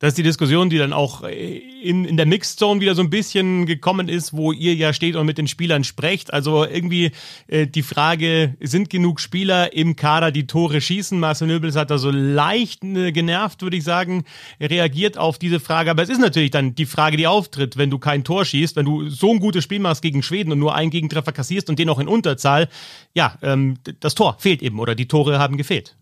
Das 0.00 0.08
ist 0.08 0.18
die 0.18 0.22
Diskussion, 0.22 0.70
die 0.70 0.78
dann 0.78 0.94
auch 0.94 1.24
in, 1.24 2.06
in 2.06 2.16
der 2.16 2.24
Mixed 2.24 2.58
Zone 2.58 2.80
wieder 2.80 2.94
so 2.94 3.02
ein 3.02 3.10
bisschen 3.10 3.66
gekommen 3.66 4.08
ist, 4.08 4.32
wo 4.32 4.50
ihr 4.50 4.74
ja 4.74 4.94
steht 4.94 5.14
und 5.14 5.26
mit 5.26 5.36
den 5.36 5.46
Spielern 5.46 5.84
sprecht. 5.84 6.32
Also 6.32 6.64
irgendwie 6.64 7.12
äh, 7.48 7.66
die 7.66 7.82
Frage, 7.82 8.56
sind 8.60 8.88
genug 8.88 9.20
Spieler 9.20 9.74
im 9.74 9.96
Kader, 9.96 10.32
die 10.32 10.46
Tore 10.46 10.80
schießen? 10.80 11.20
Marcel 11.20 11.48
Nöbels 11.48 11.76
hat 11.76 11.90
da 11.90 11.98
so 11.98 12.10
leicht 12.10 12.82
äh, 12.82 13.12
genervt, 13.12 13.60
würde 13.60 13.76
ich 13.76 13.84
sagen, 13.84 14.24
reagiert 14.58 15.18
auf 15.18 15.38
diese 15.38 15.60
Frage. 15.60 15.90
Aber 15.90 16.02
es 16.02 16.08
ist 16.08 16.20
natürlich 16.20 16.50
dann 16.50 16.74
die 16.74 16.86
Frage, 16.86 17.18
die 17.18 17.26
auftritt, 17.26 17.76
wenn 17.76 17.90
du 17.90 17.98
kein 17.98 18.24
Tor 18.24 18.46
schießt, 18.46 18.76
wenn 18.76 18.86
du 18.86 19.10
so 19.10 19.30
ein 19.30 19.38
gutes 19.38 19.64
Spiel 19.64 19.80
machst 19.80 20.00
gegen 20.00 20.22
Schweden 20.22 20.50
und 20.50 20.58
nur 20.58 20.74
einen 20.74 20.90
Gegentreffer 20.90 21.32
kassierst 21.32 21.68
und 21.68 21.78
den 21.78 21.90
auch 21.90 21.98
in 21.98 22.08
Unterzahl. 22.08 22.70
Ja, 23.12 23.36
ähm, 23.42 23.76
das 24.00 24.14
Tor 24.14 24.36
fehlt 24.38 24.62
eben 24.62 24.80
oder 24.80 24.94
die 24.94 25.08
Tore 25.08 25.38
haben 25.38 25.58
gefehlt. 25.58 25.94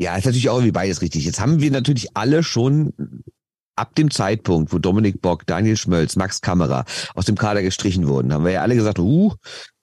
Ja, 0.00 0.16
ist 0.16 0.24
natürlich 0.24 0.48
auch 0.48 0.56
irgendwie 0.56 0.72
beides 0.72 1.02
richtig. 1.02 1.26
Jetzt 1.26 1.40
haben 1.40 1.60
wir 1.60 1.70
natürlich 1.70 2.16
alle 2.16 2.42
schon 2.42 2.94
ab 3.76 3.94
dem 3.94 4.10
Zeitpunkt, 4.10 4.72
wo 4.72 4.78
Dominik 4.78 5.20
Bock, 5.20 5.46
Daniel 5.46 5.76
Schmölz, 5.76 6.16
Max 6.16 6.40
Kamera 6.40 6.86
aus 7.14 7.26
dem 7.26 7.36
Kader 7.36 7.62
gestrichen 7.62 8.08
wurden, 8.08 8.32
haben 8.32 8.44
wir 8.44 8.52
ja 8.52 8.62
alle 8.62 8.76
gesagt, 8.76 8.98
uh, 8.98 9.34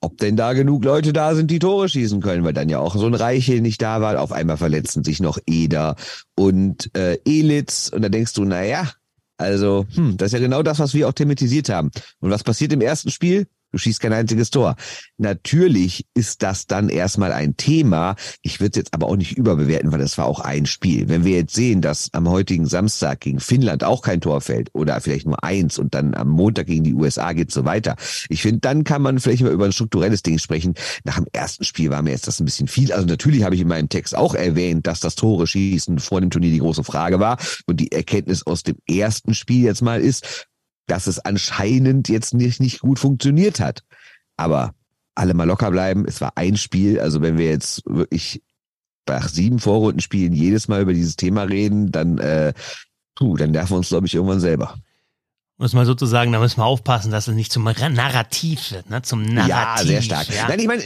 ob 0.02 0.18
denn 0.18 0.36
da 0.36 0.54
genug 0.54 0.84
Leute 0.84 1.14
da 1.14 1.36
sind, 1.36 1.52
die 1.52 1.60
Tore 1.60 1.88
schießen 1.88 2.19
können, 2.19 2.44
weil 2.44 2.54
dann 2.54 2.68
ja 2.68 2.80
auch 2.80 2.96
so 2.96 3.06
ein 3.06 3.14
Reiche 3.14 3.62
nicht 3.62 3.80
da 3.80 4.02
war. 4.02 4.19
Auf 4.19 4.31
einmal 4.31 4.58
verletzten 4.58 5.04
sich 5.04 5.19
noch 5.19 5.38
Eder 5.46 5.96
und 6.36 6.90
äh, 6.96 7.20
Elitz. 7.24 7.90
Und 7.94 8.02
da 8.02 8.10
denkst 8.10 8.34
du, 8.34 8.44
naja, 8.44 8.90
also, 9.38 9.86
hm, 9.94 10.18
das 10.18 10.28
ist 10.28 10.34
ja 10.34 10.40
genau 10.40 10.63
das, 10.63 10.80
was 10.80 10.96
wir 10.96 11.08
auch 11.08 11.13
thematisiert 11.13 11.70
haben. 11.70 11.92
Und 12.22 12.31
was 12.31 12.44
passiert 12.44 12.74
im 12.74 12.81
ersten 12.81 13.12
Spiel? 13.12 13.46
Du 13.77 13.81
schießt 13.83 14.00
kein 14.00 14.13
einziges 14.13 14.50
Tor. 14.50 14.75
Natürlich 15.19 16.07
ist 16.15 16.41
das 16.41 16.65
dann 16.65 16.89
erstmal 16.89 17.31
ein 17.31 17.57
Thema. 17.57 18.15
Ich 18.41 18.59
würde 18.59 18.71
es 18.71 18.77
jetzt 18.77 18.94
aber 18.95 19.06
auch 19.06 19.15
nicht 19.15 19.38
überbewerten, 19.38 19.91
weil 19.91 20.00
das 20.00 20.18
war 20.18 20.25
auch 20.25 20.39
ein 20.39 20.65
Spiel. 20.65 21.09
Wenn 21.09 21.25
wir 21.25 21.35
jetzt 21.35 21.53
sehen, 21.53 21.81
dass 21.81 22.09
am 22.13 22.27
heutigen 22.27 22.65
Samstag 22.65 23.19
gegen 23.19 23.39
Finnland 23.39 23.83
auch 23.83 24.01
kein 24.01 24.19
Tor 24.19 24.41
fällt 24.41 24.74
oder 24.74 25.00
vielleicht 25.00 25.27
nur 25.27 25.44
eins 25.44 25.77
und 25.77 25.94
dann 25.94 26.15
am 26.15 26.27
Montag 26.27 26.65
gegen 26.65 26.85
die 26.85 26.95
USA 26.95 27.33
geht 27.33 27.51
so 27.51 27.65
weiter. 27.65 27.97
Ich 28.29 28.41
finde, 28.41 28.62
dann 28.62 28.83
kann 28.83 29.03
man 29.03 29.19
vielleicht 29.19 29.44
mal 29.44 29.51
über 29.51 29.65
ein 29.65 29.74
strukturelles 29.74 30.24
Ding 30.24 30.39
sprechen. 30.39 30.74
Nach 31.03 31.18
dem 31.18 31.27
ersten 31.31 31.63
Spiel 31.63 31.91
war 31.91 32.01
mir 32.01 32.09
jetzt 32.09 32.25
das 32.25 32.39
ein 32.39 32.45
bisschen 32.45 32.68
viel. 32.68 32.91
Also 32.91 33.06
natürlich 33.06 33.44
habe 33.44 33.53
ich 33.53 33.62
in 33.62 33.68
meinem 33.68 33.89
Text 33.89 34.18
auch 34.18 34.33
erwähnt, 34.33 34.88
dass 34.88 35.01
das 35.01 35.13
Tore 35.13 35.45
schießen 35.45 36.00
vor 36.00 36.19
dem 36.19 36.31
Turnier 36.31 36.50
die 36.50 36.57
große 36.57 36.83
Frage 36.83 37.19
war. 37.19 37.38
Und 37.67 37.79
die 37.79 37.91
Erkenntnis 37.91 38.41
aus 38.41 38.63
dem 38.63 38.77
ersten 38.89 39.36
Spiel 39.36 39.63
jetzt 39.63 39.84
mal 39.84 40.01
ist, 40.01 40.48
dass 40.88 41.08
es 41.08 41.20
anscheinend 41.20 42.10
jetzt 42.10 42.34
nicht, 42.34 42.60
nicht 42.60 42.79
gut 42.79 43.00
funktioniert 43.00 43.60
hat. 43.60 43.84
Aber 44.38 44.74
alle 45.15 45.34
mal 45.34 45.46
locker 45.46 45.72
bleiben. 45.72 46.06
Es 46.08 46.22
war 46.22 46.34
ein 46.36 46.58
Spiel. 46.58 47.00
Also 47.00 47.22
wenn 47.22 47.38
wir 47.38 47.50
jetzt 47.50 47.84
wirklich 47.86 48.41
nach 49.08 49.29
sieben 49.29 49.60
Vorrunden 49.60 50.00
spielen 50.00 50.34
jedes 50.34 50.67
Mal 50.67 50.82
über 50.82 50.94
dieses 50.94 51.15
Thema 51.15 51.44
reden, 51.44 51.91
dann, 51.91 52.17
äh, 52.17 52.53
puh, 53.15 53.38
dann 53.38 53.51
nerven 53.51 53.72
wir 53.72 53.77
uns, 53.77 53.89
glaube 53.89 54.08
ich, 54.08 54.13
irgendwann 54.13 54.39
selber. 54.39 54.77
Muss 55.60 55.74
man 55.74 55.88
sozusagen, 55.88 56.32
da 56.32 56.39
müssen 56.39 56.60
wir 56.60 56.65
aufpassen, 56.65 57.12
dass 57.12 57.27
es 57.27 57.34
nicht 57.34 57.51
zum 57.51 57.63
Narrativ 57.63 58.72
wird, 58.72 58.91
ne? 58.91 59.01
Zum 59.01 59.24
Narrativ. 59.24 59.50
Ja, 59.50 59.77
sehr 59.84 60.01
stark. 60.03 60.29
Ja. 60.29 60.48
Nein, 60.48 60.60
ich 60.60 60.67
meine, 60.67 60.84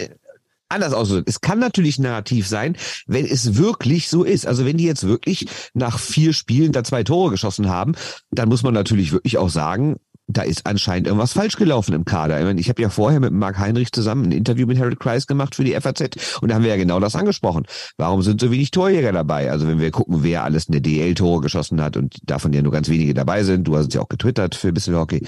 anders 0.72 0.94
ausgedrückt. 0.94 1.30
Es 1.30 1.42
kann 1.42 1.60
natürlich 1.60 2.00
narrativ 2.00 2.48
sein, 2.48 2.76
wenn 3.08 3.26
es 3.26 3.56
wirklich 3.56 4.10
so 4.10 4.24
ist. 4.24 4.48
Also 4.48 4.66
wenn 4.66 4.78
die 4.78 4.86
jetzt 4.86 5.08
wirklich 5.08 5.48
nach 5.74 6.00
vier 6.00 6.34
Spielen 6.34 6.72
da 6.72 6.84
zwei 6.84 7.04
Tore 7.04 7.32
geschossen 7.32 7.70
haben, 7.70 7.94
dann 8.32 8.50
muss 8.50 8.64
man 8.64 8.74
natürlich 8.74 9.12
wirklich 9.12 9.38
auch 9.38 9.50
sagen, 9.50 9.98
da 10.38 10.44
ist 10.44 10.66
anscheinend 10.66 11.08
irgendwas 11.08 11.34
falsch 11.34 11.56
gelaufen 11.56 11.94
im 11.94 12.06
Kader. 12.06 12.40
Ich, 12.40 12.46
meine, 12.46 12.60
ich 12.60 12.70
habe 12.70 12.82
ja 12.82 12.90
vorher 12.90 13.20
mit 13.20 13.32
Marc 13.32 13.58
Heinrich 13.60 13.92
zusammen 13.92 14.26
ein 14.26 14.32
Interview 14.32 14.68
mit 14.68 14.80
Harold 14.80 15.00
Kreis 15.00 15.28
gemacht 15.28 15.56
für 15.56 15.64
die 15.64 15.74
FAZ 15.74 16.40
und 16.42 16.50
da 16.50 16.56
haben 16.56 16.64
wir 16.64 16.70
ja 16.70 16.78
genau 16.78 17.00
das 17.00 17.16
angesprochen. 17.16 17.66
Warum 17.98 18.22
sind 18.22 18.42
so 18.42 18.52
wenig 18.52 18.72
Torjäger 18.72 19.12
dabei? 19.12 19.52
Also 19.52 19.68
wenn 19.68 19.80
wir 19.80 19.92
gucken, 19.92 20.24
wer 20.24 20.44
alles 20.44 20.68
eine 20.70 20.82
DL-Tore 20.82 21.42
geschossen 21.42 21.82
hat 21.82 21.98
und 21.98 22.18
davon 22.24 22.54
ja 22.54 22.62
nur 22.62 22.72
ganz 22.72 22.90
wenige 22.90 23.14
dabei 23.14 23.44
sind, 23.44 23.68
du 23.68 23.76
hast 23.78 23.88
es 23.88 23.94
ja 23.94 24.02
auch 24.02 24.10
getwittert 24.10 24.56
für 24.56 24.70
ein 24.70 24.74
bisschen 24.74 24.96
Hockey. 24.96 25.26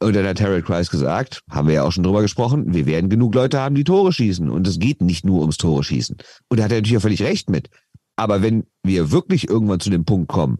Und 0.00 0.14
dann 0.14 0.26
hat 0.26 0.40
Harold 0.40 0.64
Kreis 0.64 0.90
gesagt, 0.90 1.42
haben 1.50 1.68
wir 1.68 1.74
ja 1.74 1.82
auch 1.82 1.92
schon 1.92 2.04
drüber 2.04 2.22
gesprochen, 2.22 2.74
wir 2.74 2.86
werden 2.86 3.10
genug 3.10 3.34
Leute 3.34 3.60
haben, 3.60 3.74
die 3.74 3.84
Tore 3.84 4.12
schießen 4.12 4.50
und 4.50 4.66
es 4.66 4.78
geht 4.78 5.02
nicht 5.02 5.24
nur 5.24 5.40
ums 5.40 5.56
Tore 5.56 5.84
schießen. 5.84 6.16
Und 6.48 6.58
da 6.58 6.64
hat 6.64 6.72
er 6.72 6.78
natürlich 6.78 6.98
auch 6.98 7.02
völlig 7.02 7.22
recht 7.22 7.50
mit. 7.50 7.68
Aber 8.16 8.42
wenn 8.42 8.64
wir 8.82 9.10
wirklich 9.10 9.48
irgendwann 9.48 9.80
zu 9.80 9.90
dem 9.90 10.04
Punkt 10.04 10.28
kommen, 10.28 10.58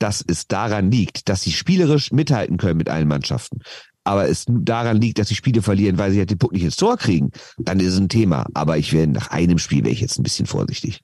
dass 0.00 0.24
es 0.26 0.48
daran 0.48 0.90
liegt, 0.90 1.28
dass 1.28 1.42
sie 1.42 1.52
spielerisch 1.52 2.10
mithalten 2.10 2.56
können 2.56 2.78
mit 2.78 2.88
allen 2.88 3.08
Mannschaften, 3.08 3.60
aber 4.04 4.28
es 4.28 4.44
daran 4.48 5.00
liegt, 5.00 5.18
dass 5.18 5.28
sie 5.28 5.34
Spiele 5.34 5.62
verlieren, 5.62 5.98
weil 5.98 6.10
sie 6.10 6.18
halt 6.18 6.30
den 6.30 6.38
Puck 6.38 6.52
nicht 6.52 6.64
ins 6.64 6.76
Tor 6.76 6.96
kriegen, 6.96 7.30
dann 7.58 7.80
ist 7.80 7.94
es 7.94 7.98
ein 7.98 8.08
Thema. 8.08 8.46
Aber 8.54 8.78
ich 8.78 8.92
wäre 8.92 9.06
nach 9.06 9.30
einem 9.30 9.58
Spiel 9.58 9.84
wäre 9.84 9.92
ich 9.92 10.00
jetzt 10.00 10.18
ein 10.18 10.22
bisschen 10.22 10.46
vorsichtig. 10.46 11.00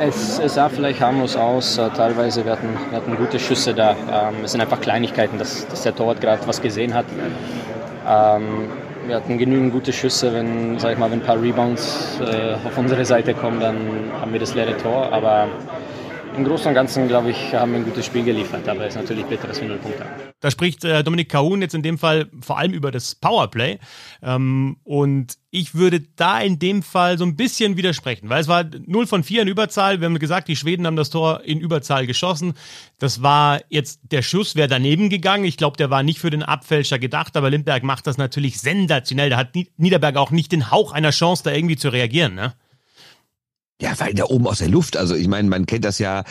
Es, 0.00 0.38
es, 0.38 0.54
sah 0.54 0.70
vielleicht 0.70 1.00
harmlos 1.00 1.36
aus. 1.36 1.76
Äh, 1.76 1.90
teilweise 1.90 2.44
wir 2.44 2.52
hatten, 2.52 2.68
wir 2.88 2.96
hatten 2.96 3.16
gute 3.16 3.38
Schüsse 3.38 3.74
da. 3.74 3.96
Ähm, 4.10 4.44
es 4.44 4.52
sind 4.52 4.62
einfach 4.62 4.80
Kleinigkeiten, 4.80 5.36
dass, 5.38 5.68
dass 5.68 5.82
der 5.82 5.94
Torwart 5.94 6.22
gerade 6.22 6.46
was 6.46 6.62
gesehen 6.62 6.94
hat. 6.94 7.04
Ähm, 8.06 8.68
wir 9.06 9.16
hatten 9.16 9.36
genügend 9.36 9.72
gute 9.72 9.92
Schüsse, 9.92 10.32
wenn, 10.32 10.78
sag 10.78 10.92
ich 10.92 10.98
mal, 10.98 11.10
wenn 11.10 11.20
ein 11.20 11.26
paar 11.26 11.40
Rebounds 11.40 12.18
äh, 12.20 12.54
auf 12.66 12.78
unsere 12.78 13.04
Seite 13.04 13.34
kommen, 13.34 13.60
dann 13.60 14.10
haben 14.18 14.32
wir 14.32 14.40
das 14.40 14.54
leere 14.54 14.76
Tor. 14.78 15.12
Aber 15.12 15.48
im 16.38 16.44
Großen 16.44 16.68
und 16.68 16.74
Ganzen, 16.74 17.08
glaube 17.08 17.30
ich, 17.30 17.52
haben 17.52 17.72
wir 17.72 17.80
ein 17.80 17.84
gutes 17.84 18.06
Spiel 18.06 18.22
geliefert, 18.22 18.68
aber 18.68 18.82
es 18.86 18.94
ist 18.94 19.00
natürlich 19.00 19.24
bitter, 19.24 19.48
dass 19.48 19.60
wir 19.60 19.66
null 19.66 19.78
Punkte 19.78 20.04
haben. 20.04 20.12
Da 20.38 20.52
spricht 20.52 20.84
äh, 20.84 21.02
Dominik 21.02 21.28
Kahun 21.28 21.60
jetzt 21.62 21.74
in 21.74 21.82
dem 21.82 21.98
Fall 21.98 22.30
vor 22.40 22.58
allem 22.58 22.72
über 22.72 22.92
das 22.92 23.16
Powerplay. 23.16 23.78
Ähm, 24.22 24.76
und 24.84 25.36
ich 25.50 25.74
würde 25.74 26.00
da 26.14 26.40
in 26.40 26.60
dem 26.60 26.84
Fall 26.84 27.18
so 27.18 27.24
ein 27.24 27.34
bisschen 27.34 27.76
widersprechen, 27.76 28.28
weil 28.28 28.40
es 28.40 28.46
war 28.46 28.64
0 28.86 29.08
von 29.08 29.24
4 29.24 29.42
in 29.42 29.48
Überzahl. 29.48 30.00
Wir 30.00 30.06
haben 30.06 30.18
gesagt, 30.20 30.46
die 30.46 30.54
Schweden 30.54 30.86
haben 30.86 30.94
das 30.94 31.10
Tor 31.10 31.42
in 31.44 31.58
Überzahl 31.58 32.06
geschossen. 32.06 32.54
Das 33.00 33.20
war 33.20 33.60
jetzt, 33.68 34.00
der 34.12 34.22
Schuss 34.22 34.54
wäre 34.54 34.68
daneben 34.68 35.10
gegangen. 35.10 35.44
Ich 35.44 35.56
glaube, 35.56 35.76
der 35.76 35.90
war 35.90 36.04
nicht 36.04 36.20
für 36.20 36.30
den 36.30 36.44
Abfälscher 36.44 37.00
gedacht, 37.00 37.36
aber 37.36 37.50
Lindberg 37.50 37.82
macht 37.82 38.06
das 38.06 38.16
natürlich 38.16 38.60
sensationell. 38.60 39.30
Da 39.30 39.38
hat 39.38 39.56
Niederberg 39.76 40.16
auch 40.16 40.30
nicht 40.30 40.52
den 40.52 40.70
Hauch 40.70 40.92
einer 40.92 41.10
Chance, 41.10 41.42
da 41.42 41.50
irgendwie 41.50 41.76
zu 41.76 41.88
reagieren. 41.88 42.36
Ne? 42.36 42.54
Ja, 43.80 43.98
weil 43.98 44.14
da 44.14 44.24
oben 44.24 44.46
aus 44.46 44.58
der 44.58 44.68
Luft, 44.68 44.96
also 44.96 45.14
ich 45.14 45.28
meine, 45.28 45.48
man 45.48 45.66
kennt 45.66 45.84
das 45.84 45.98
ja, 45.98 46.24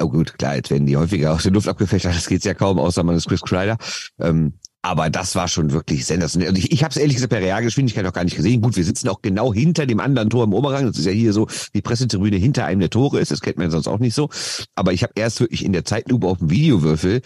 oh 0.00 0.08
gut, 0.08 0.38
klar, 0.38 0.56
jetzt 0.56 0.70
werden 0.70 0.86
die 0.86 0.96
häufiger 0.96 1.34
aus 1.34 1.44
der 1.44 1.52
Luft 1.52 1.68
abgefälscht, 1.68 2.06
das 2.06 2.26
geht's 2.26 2.44
ja 2.44 2.54
kaum, 2.54 2.78
außer 2.78 3.02
man 3.02 3.16
ist 3.16 3.28
Chris 3.28 3.42
Kreider. 3.42 3.76
Ähm, 4.18 4.54
aber 4.82 5.10
das 5.10 5.34
war 5.34 5.46
schon 5.46 5.72
wirklich 5.72 6.06
sensationell. 6.06 6.56
Ich, 6.56 6.72
ich 6.72 6.82
habe 6.82 6.90
es 6.90 6.96
ehrlich 6.96 7.16
gesagt 7.16 7.30
per 7.30 7.40
Realgeschwindigkeit 7.40 8.06
auch 8.06 8.14
gar 8.14 8.24
nicht 8.24 8.36
gesehen. 8.36 8.62
Gut, 8.62 8.76
wir 8.76 8.84
sitzen 8.84 9.08
auch 9.08 9.20
genau 9.20 9.52
hinter 9.52 9.84
dem 9.84 10.00
anderen 10.00 10.30
Tor 10.30 10.44
im 10.44 10.54
Oberrang. 10.54 10.86
Das 10.86 10.96
ist 10.96 11.04
ja 11.04 11.12
hier 11.12 11.34
so, 11.34 11.48
die 11.74 11.82
Pressetribüne 11.82 12.36
hinter 12.36 12.64
einem 12.64 12.80
der 12.80 12.88
Tore 12.88 13.20
ist. 13.20 13.30
Das 13.30 13.42
kennt 13.42 13.58
man 13.58 13.70
sonst 13.70 13.88
auch 13.88 13.98
nicht 13.98 14.14
so. 14.14 14.30
Aber 14.74 14.94
ich 14.94 15.02
habe 15.02 15.12
erst 15.16 15.40
wirklich 15.40 15.66
in 15.66 15.74
der 15.74 15.84
Zeitlupe 15.84 16.26
auf 16.26 16.38
dem 16.38 16.48
Videowürfel 16.48 17.20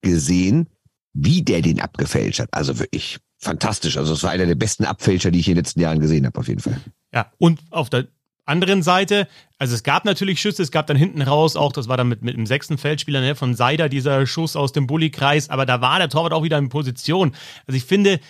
gesehen, 0.00 0.68
wie 1.12 1.42
der 1.42 1.60
den 1.60 1.78
abgefälscht 1.78 2.40
hat. 2.40 2.48
Also 2.52 2.78
wirklich 2.78 3.18
fantastisch. 3.38 3.98
Also 3.98 4.14
es 4.14 4.22
war 4.22 4.30
einer 4.30 4.46
der 4.46 4.54
besten 4.54 4.86
Abfälscher, 4.86 5.30
die 5.30 5.40
ich 5.40 5.48
in 5.48 5.56
den 5.56 5.64
letzten 5.64 5.80
Jahren 5.80 6.00
gesehen 6.00 6.24
habe, 6.24 6.40
auf 6.40 6.48
jeden 6.48 6.60
Fall. 6.60 6.80
Ja, 7.12 7.30
und 7.36 7.60
auf 7.70 7.90
der 7.90 8.08
anderen 8.46 8.82
Seite, 8.82 9.26
also 9.58 9.74
es 9.74 9.82
gab 9.82 10.04
natürlich 10.04 10.40
Schüsse, 10.40 10.62
es 10.62 10.70
gab 10.70 10.86
dann 10.86 10.96
hinten 10.96 11.22
raus 11.22 11.56
auch, 11.56 11.72
das 11.72 11.88
war 11.88 11.96
dann 11.96 12.08
mit, 12.08 12.22
mit 12.22 12.36
dem 12.36 12.46
sechsten 12.46 12.78
Feldspieler 12.78 13.20
ne, 13.20 13.34
von 13.34 13.54
Seider, 13.54 13.88
dieser 13.88 14.26
Schuss 14.26 14.56
aus 14.56 14.72
dem 14.72 14.86
Bulli-Kreis, 14.86 15.50
aber 15.50 15.66
da 15.66 15.80
war 15.80 15.98
der 15.98 16.08
Torwart 16.08 16.32
auch 16.32 16.42
wieder 16.42 16.58
in 16.58 16.68
Position. 16.68 17.34
Also 17.66 17.76
ich 17.76 17.84
finde, 17.84 18.20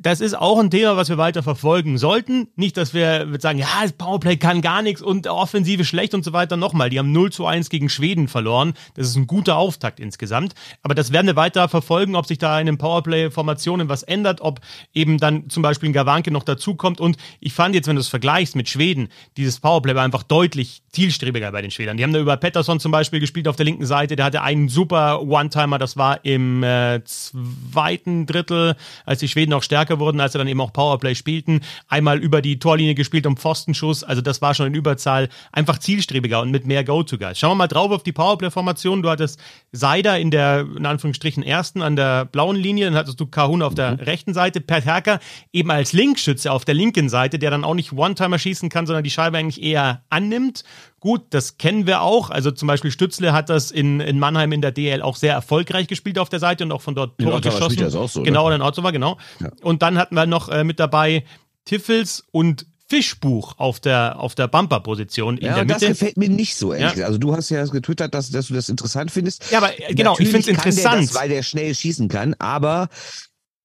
das 0.00 0.20
ist 0.20 0.38
auch 0.38 0.58
ein 0.58 0.70
Thema, 0.70 0.96
was 0.96 1.08
wir 1.08 1.18
weiter 1.18 1.42
verfolgen 1.42 1.98
sollten. 1.98 2.48
Nicht, 2.56 2.76
dass 2.76 2.94
wir 2.94 3.26
sagen, 3.38 3.58
ja, 3.58 3.66
das 3.82 3.92
Powerplay 3.92 4.36
kann 4.36 4.60
gar 4.60 4.82
nichts 4.82 5.02
und 5.02 5.26
Offensive 5.26 5.84
schlecht 5.84 6.14
und 6.14 6.24
so 6.24 6.32
weiter. 6.32 6.56
Nochmal, 6.56 6.90
die 6.90 6.98
haben 6.98 7.12
0 7.12 7.32
zu 7.32 7.46
1 7.46 7.68
gegen 7.68 7.88
Schweden 7.88 8.28
verloren. 8.28 8.74
Das 8.94 9.08
ist 9.08 9.16
ein 9.16 9.26
guter 9.26 9.56
Auftakt 9.56 9.98
insgesamt. 9.98 10.54
Aber 10.82 10.94
das 10.94 11.12
werden 11.12 11.26
wir 11.26 11.36
weiter 11.36 11.68
verfolgen, 11.68 12.14
ob 12.14 12.26
sich 12.26 12.38
da 12.38 12.58
in 12.60 12.66
den 12.66 12.78
Powerplay-Formationen 12.78 13.88
was 13.88 14.02
ändert, 14.02 14.40
ob 14.40 14.60
eben 14.94 15.18
dann 15.18 15.50
zum 15.50 15.62
Beispiel 15.62 15.88
ein 15.88 15.92
Gawanke 15.92 16.30
noch 16.30 16.44
dazukommt. 16.44 17.00
Und 17.00 17.16
ich 17.40 17.52
fand 17.52 17.74
jetzt, 17.74 17.88
wenn 17.88 17.96
du 17.96 18.00
es 18.00 18.08
vergleichst 18.08 18.54
mit 18.54 18.68
Schweden, 18.68 19.08
dieses 19.36 19.58
Powerplay 19.60 19.94
war 19.94 20.04
einfach 20.04 20.22
deutlich 20.22 20.82
zielstrebiger 20.92 21.50
bei 21.50 21.62
den 21.62 21.70
Schwedern. 21.70 21.96
Die 21.96 22.04
haben 22.04 22.12
da 22.12 22.20
über 22.20 22.36
Pettersson 22.36 22.80
zum 22.80 22.92
Beispiel 22.92 23.20
gespielt 23.20 23.48
auf 23.48 23.56
der 23.56 23.64
linken 23.64 23.86
Seite. 23.86 24.16
Der 24.16 24.26
hatte 24.26 24.42
einen 24.42 24.68
super 24.68 25.22
One-Timer. 25.22 25.78
Das 25.78 25.96
war 25.96 26.24
im 26.24 26.62
äh, 26.62 27.02
zweiten 27.04 28.26
Drittel, 28.26 28.76
als 29.04 29.20
die 29.20 29.28
Schweden 29.28 29.52
auch 29.52 29.62
stärker 29.62 29.87
stärker 29.88 29.98
wurden, 29.98 30.20
als 30.20 30.32
sie 30.32 30.38
dann 30.38 30.48
eben 30.48 30.60
auch 30.60 30.72
Powerplay 30.72 31.14
spielten. 31.14 31.60
Einmal 31.88 32.18
über 32.18 32.42
die 32.42 32.58
Torlinie 32.58 32.94
gespielt 32.94 33.26
um 33.26 33.36
Pfostenschuss. 33.36 34.04
Also 34.04 34.20
das 34.20 34.42
war 34.42 34.54
schon 34.54 34.66
in 34.66 34.74
Überzahl 34.74 35.28
einfach 35.52 35.78
zielstrebiger 35.78 36.40
und 36.40 36.50
mit 36.50 36.66
mehr 36.66 36.84
Go-To-Guys. 36.84 37.38
Schauen 37.38 37.52
wir 37.52 37.56
mal 37.56 37.68
drauf 37.68 37.90
auf 37.90 38.02
die 38.02 38.12
Powerplay-Formation. 38.12 39.02
Du 39.02 39.08
hattest 39.08 39.40
Seider 39.72 40.18
in 40.18 40.30
der, 40.30 40.66
in 40.76 40.86
Anführungsstrichen, 40.86 41.42
ersten 41.42 41.82
an 41.82 41.96
der 41.96 42.26
blauen 42.26 42.56
Linie. 42.56 42.86
Dann 42.86 42.94
hattest 42.94 43.18
du 43.20 43.26
Kahun 43.26 43.62
auf 43.62 43.74
der 43.74 43.92
mhm. 43.92 44.00
rechten 44.00 44.34
Seite. 44.34 44.60
Perterka 44.60 45.20
eben 45.52 45.70
als 45.70 45.92
Linkschütze 45.92 46.52
auf 46.52 46.64
der 46.64 46.74
linken 46.74 47.08
Seite, 47.08 47.38
der 47.38 47.50
dann 47.50 47.64
auch 47.64 47.74
nicht 47.74 47.92
One-Timer 47.92 48.38
schießen 48.38 48.68
kann, 48.68 48.86
sondern 48.86 49.04
die 49.04 49.10
Scheibe 49.10 49.38
eigentlich 49.38 49.62
eher 49.62 50.02
annimmt. 50.10 50.64
Gut, 51.00 51.22
das 51.30 51.58
kennen 51.58 51.86
wir 51.86 52.02
auch. 52.02 52.30
Also 52.30 52.50
zum 52.50 52.66
Beispiel 52.66 52.90
Stützle 52.90 53.32
hat 53.32 53.50
das 53.50 53.70
in, 53.70 54.00
in 54.00 54.18
Mannheim 54.18 54.52
in 54.52 54.60
der 54.60 54.72
DL 54.72 55.00
auch 55.02 55.16
sehr 55.16 55.32
erfolgreich 55.32 55.86
gespielt 55.86 56.18
auf 56.18 56.28
der 56.28 56.40
Seite 56.40 56.64
und 56.64 56.72
auch 56.72 56.82
von 56.82 56.94
dort 56.94 57.18
Tore 57.18 57.40
geschossen. 57.40 57.78
Das 57.78 57.94
auch 57.94 58.08
so, 58.08 58.22
genau, 58.22 58.50
in 58.50 58.62
Ottawa, 58.62 58.90
genau. 58.90 59.16
Ja. 59.40 59.50
Und 59.62 59.82
dann 59.82 59.96
hatten 59.96 60.16
wir 60.16 60.26
noch 60.26 60.48
äh, 60.48 60.64
mit 60.64 60.80
dabei 60.80 61.24
Tiffels 61.64 62.24
und 62.32 62.66
Fischbuch 62.88 63.54
auf 63.58 63.80
der, 63.80 64.18
auf 64.18 64.34
der 64.34 64.48
Bumper-Position 64.48 65.36
in 65.36 65.46
ja, 65.46 65.54
der 65.56 65.64
Mitte. 65.66 65.80
Das 65.80 65.88
gefällt 65.88 66.16
mir 66.16 66.30
nicht 66.30 66.56
so, 66.56 66.72
ehrlich 66.72 66.98
ja. 66.98 67.06
Also 67.06 67.18
du 67.18 67.36
hast 67.36 67.50
ja 67.50 67.62
getwittert, 67.66 68.14
dass, 68.14 68.30
dass 68.30 68.48
du 68.48 68.54
das 68.54 68.70
interessant 68.70 69.10
findest. 69.10 69.50
Ja, 69.50 69.58
aber 69.58 69.78
äh, 69.78 69.94
genau, 69.94 70.12
Natürlich 70.12 70.34
ich 70.34 70.44
finde 70.46 70.62
es 70.62 70.66
interessant. 70.66 71.08
Das, 71.10 71.14
weil 71.14 71.28
der 71.28 71.42
schnell 71.42 71.74
schießen 71.74 72.08
kann, 72.08 72.34
aber 72.38 72.88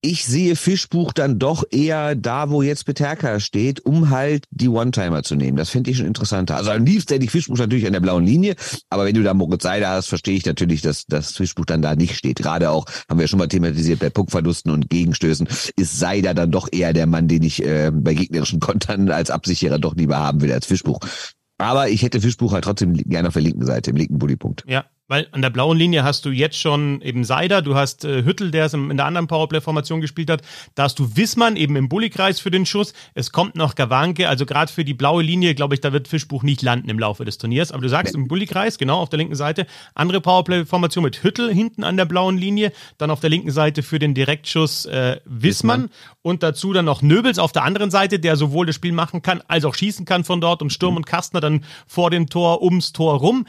ich 0.06 0.26
sehe 0.26 0.58
Fischbuch 0.58 1.14
dann 1.14 1.40
doch 1.40 1.64
eher 1.72 2.16
da, 2.16 2.50
wo 2.50 2.62
jetzt 2.62 2.84
Peterka 2.84 3.40
steht, 3.40 3.86
um 3.86 4.10
halt 4.10 4.46
die 4.52 4.68
One-Timer 4.68 5.24
zu 5.24 5.36
nehmen. 5.36 5.56
Das 5.56 5.70
finde 5.70 5.92
ich 5.92 5.98
schon 5.98 6.06
interessanter. 6.06 6.58
Also 6.58 6.72
am 6.72 6.84
liebsten 6.84 7.14
hätte 7.14 7.24
ich 7.24 7.32
Fischbuch 7.32 7.58
natürlich 7.58 7.88
an 7.88 7.94
der 7.94 8.02
blauen 8.02 8.26
Linie, 8.26 8.56
aber 8.90 9.06
wenn 9.06 9.16
du 9.16 9.24
da 9.24 9.34
Moritz 9.34 9.64
Seider 9.64 9.90
hast, 9.90 10.08
verstehe 10.08 10.36
ich 10.36 10.46
natürlich, 10.46 10.82
dass 10.82 11.06
das 11.06 11.32
Fischbuch 11.32 11.66
dann 11.66 11.82
da 11.82 11.96
nicht 11.96 12.18
steht. 12.18 12.40
Gerade 12.40 12.70
auch, 12.72 12.86
haben 13.10 13.18
wir 13.18 13.28
schon 13.28 13.40
mal 13.40 13.48
thematisiert, 13.48 14.00
bei 14.00 14.10
Puckverlusten 14.10 14.74
und 14.74 14.90
Gegenstößen 14.90 15.48
ist 15.78 15.98
Seider 15.98 16.34
dann 16.34 16.52
doch 16.52 16.68
eher 16.70 16.92
der 16.92 17.06
Mann, 17.06 17.30
den 17.30 17.44
ich 17.44 17.64
äh, 17.64 17.90
bei 17.94 18.14
gegnerischen 18.14 18.60
Kontern 18.60 19.10
als 19.10 19.32
Absicherer 19.32 19.80
doch 19.80 19.96
lieber 19.96 20.18
haben 20.18 20.42
will 20.42 20.52
als 20.52 20.66
Fischbuch. 20.66 21.00
Aber 21.58 21.88
ich 21.88 22.04
hätte 22.04 22.20
Fischbuch 22.20 22.52
halt 22.52 22.66
trotzdem 22.66 22.94
gerne 22.94 23.30
auf 23.30 23.36
der 23.36 23.44
linken 23.44 23.66
Seite, 23.66 23.92
im 23.92 23.96
linken 23.96 24.18
Bullypunkt. 24.18 24.66
Ja, 24.68 24.84
weil 25.14 25.28
an 25.32 25.44
der 25.44 25.52
blauen 25.52 25.78
Linie 25.78 26.04
hast 26.04 26.26
du 26.26 26.32
jetzt 26.32 26.58
schon 26.58 27.00
eben 27.04 27.24
Seider, 27.24 27.62
du 27.62 27.76
hast 27.76 28.04
äh, 28.04 28.24
Hüttel, 28.24 28.50
der 28.50 28.66
es 28.66 28.74
in 28.74 28.98
der 28.98 29.06
anderen 29.06 29.28
Powerplay-Formation 29.28 30.02
gespielt 30.02 30.28
hat. 30.28 30.42
Da 30.74 30.86
hast 30.86 30.98
du 30.98 31.16
Wissmann 31.16 31.56
eben 31.56 31.76
im 31.76 31.88
Bullykreis 31.88 32.40
für 32.40 32.50
den 32.50 32.66
Schuss. 32.66 32.96
Es 33.14 33.32
kommt 33.32 33.56
noch 33.56 33.76
Gawanke, 33.76 34.28
also 34.28 34.48
gerade 34.48 34.72
für 34.74 34.84
die 34.84 34.96
blaue 34.96 35.22
Linie, 35.22 35.54
glaube 35.54 35.76
ich, 35.76 35.82
da 35.82 35.94
wird 35.94 36.08
Fischbuch 36.08 36.42
nicht 36.42 36.64
landen 36.64 36.90
im 36.90 36.98
Laufe 36.98 37.26
des 37.26 37.38
Turniers. 37.38 37.72
Aber 37.72 37.84
du 37.84 37.90
sagst 37.90 38.16
im 38.16 38.28
Bullykreis, 38.28 38.80
genau 38.80 39.02
auf 39.02 39.10
der 39.10 39.18
linken 39.18 39.36
Seite, 39.36 39.68
andere 39.94 40.20
Powerplay-Formation 40.20 41.04
mit 41.04 41.24
Hüttel 41.24 41.54
hinten 41.54 41.84
an 41.84 41.96
der 41.96 42.06
blauen 42.06 42.40
Linie, 42.40 42.72
dann 42.98 43.12
auf 43.12 43.20
der 43.20 43.30
linken 43.30 43.52
Seite 43.52 43.84
für 43.84 44.00
den 44.00 44.16
Direktschuss 44.16 44.88
äh, 44.88 45.18
Wissmann, 45.26 45.84
Wissmann 45.84 45.90
und 46.24 46.42
dazu 46.42 46.74
dann 46.74 46.86
noch 46.86 47.04
Nöbels 47.04 47.38
auf 47.38 47.52
der 47.52 47.66
anderen 47.66 47.92
Seite, 47.92 48.18
der 48.18 48.36
sowohl 48.36 48.66
das 48.66 48.74
Spiel 48.74 48.94
machen 48.94 49.22
kann, 49.22 49.44
als 49.48 49.64
auch 49.64 49.76
schießen 49.76 50.06
kann 50.08 50.24
von 50.24 50.42
dort 50.42 50.64
und 50.64 50.74
Sturm 50.74 50.94
mhm. 50.94 50.98
und 50.98 51.06
Kastner 51.06 51.40
dann 51.40 51.66
vor 51.86 52.10
dem 52.10 52.32
Tor 52.32 52.64
ums 52.64 52.94
Tor 52.94 53.20
rum 53.20 53.46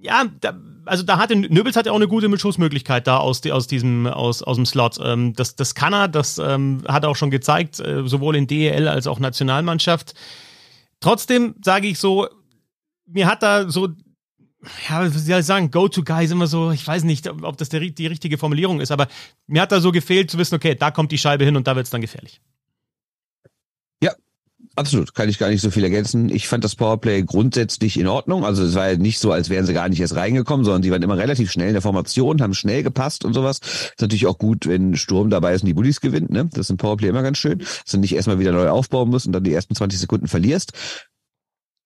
ja, 0.00 0.24
da, 0.40 0.58
also 0.86 1.04
da 1.04 1.18
hatte 1.18 1.36
Nöbels 1.36 1.76
hat 1.76 1.86
ja 1.86 1.92
auch 1.92 1.96
eine 1.96 2.08
gute 2.08 2.36
Schussmöglichkeit 2.38 3.06
da 3.06 3.18
aus, 3.18 3.46
aus 3.46 3.66
diesem 3.66 4.06
aus, 4.06 4.42
aus 4.42 4.56
dem 4.56 4.66
Slot. 4.66 4.98
Ähm, 5.02 5.34
das, 5.34 5.56
das 5.56 5.74
kann 5.74 5.92
er, 5.92 6.08
das 6.08 6.38
ähm, 6.38 6.82
hat 6.88 7.04
er 7.04 7.10
auch 7.10 7.16
schon 7.16 7.30
gezeigt, 7.30 7.80
äh, 7.80 8.06
sowohl 8.06 8.36
in 8.36 8.46
DEL 8.46 8.88
als 8.88 9.06
auch 9.06 9.18
Nationalmannschaft. 9.18 10.14
Trotzdem 11.00 11.54
sage 11.62 11.86
ich 11.86 11.98
so, 11.98 12.28
mir 13.06 13.26
hat 13.26 13.42
da 13.42 13.68
so 13.68 13.88
ja, 14.88 15.04
wie 15.04 15.18
soll 15.18 15.40
ich 15.40 15.46
sagen, 15.46 15.70
Go-To-Guy 15.70 16.24
ist 16.24 16.32
immer 16.32 16.46
so, 16.46 16.70
ich 16.70 16.86
weiß 16.86 17.04
nicht, 17.04 17.28
ob 17.28 17.56
das 17.56 17.70
der, 17.70 17.80
die 17.80 18.06
richtige 18.06 18.36
Formulierung 18.36 18.80
ist, 18.80 18.90
aber 18.90 19.08
mir 19.46 19.62
hat 19.62 19.72
da 19.72 19.80
so 19.80 19.90
gefehlt 19.90 20.30
zu 20.30 20.36
wissen, 20.36 20.54
okay, 20.54 20.74
da 20.74 20.90
kommt 20.90 21.12
die 21.12 21.18
Scheibe 21.18 21.46
hin 21.46 21.56
und 21.56 21.66
da 21.66 21.76
wird 21.76 21.84
es 21.86 21.90
dann 21.90 22.02
gefährlich. 22.02 22.42
Absolut, 24.76 25.14
kann 25.14 25.28
ich 25.28 25.38
gar 25.38 25.50
nicht 25.50 25.60
so 25.60 25.70
viel 25.70 25.84
ergänzen. 25.84 26.30
Ich 26.30 26.48
fand 26.48 26.64
das 26.64 26.76
Powerplay 26.76 27.22
grundsätzlich 27.22 27.98
in 27.98 28.06
Ordnung. 28.06 28.44
Also 28.44 28.64
es 28.64 28.74
war 28.74 28.90
ja 28.90 28.96
nicht 28.96 29.18
so, 29.18 29.32
als 29.32 29.50
wären 29.50 29.66
sie 29.66 29.74
gar 29.74 29.88
nicht 29.88 30.00
erst 30.00 30.14
reingekommen, 30.14 30.64
sondern 30.64 30.82
sie 30.82 30.90
waren 30.90 31.02
immer 31.02 31.18
relativ 31.18 31.50
schnell 31.50 31.68
in 31.68 31.74
der 31.74 31.82
Formation, 31.82 32.40
haben 32.40 32.54
schnell 32.54 32.82
gepasst 32.82 33.24
und 33.24 33.34
sowas. 33.34 33.58
Ist 33.58 34.00
natürlich 34.00 34.26
auch 34.26 34.38
gut, 34.38 34.66
wenn 34.66 34.96
Sturm 34.96 35.28
dabei 35.28 35.54
ist 35.54 35.62
und 35.62 35.66
die 35.66 35.74
Bullies 35.74 36.00
gewinnt. 36.00 36.30
Ne? 36.30 36.48
Das 36.52 36.60
ist 36.66 36.70
im 36.70 36.76
Powerplay 36.76 37.08
immer 37.08 37.22
ganz 37.22 37.38
schön, 37.38 37.58
dass 37.58 37.84
du 37.90 37.98
nicht 37.98 38.14
erstmal 38.14 38.38
wieder 38.38 38.52
neu 38.52 38.68
aufbauen 38.68 39.10
musst 39.10 39.26
und 39.26 39.32
dann 39.32 39.44
die 39.44 39.52
ersten 39.52 39.74
20 39.74 39.98
Sekunden 39.98 40.28
verlierst. 40.28 40.72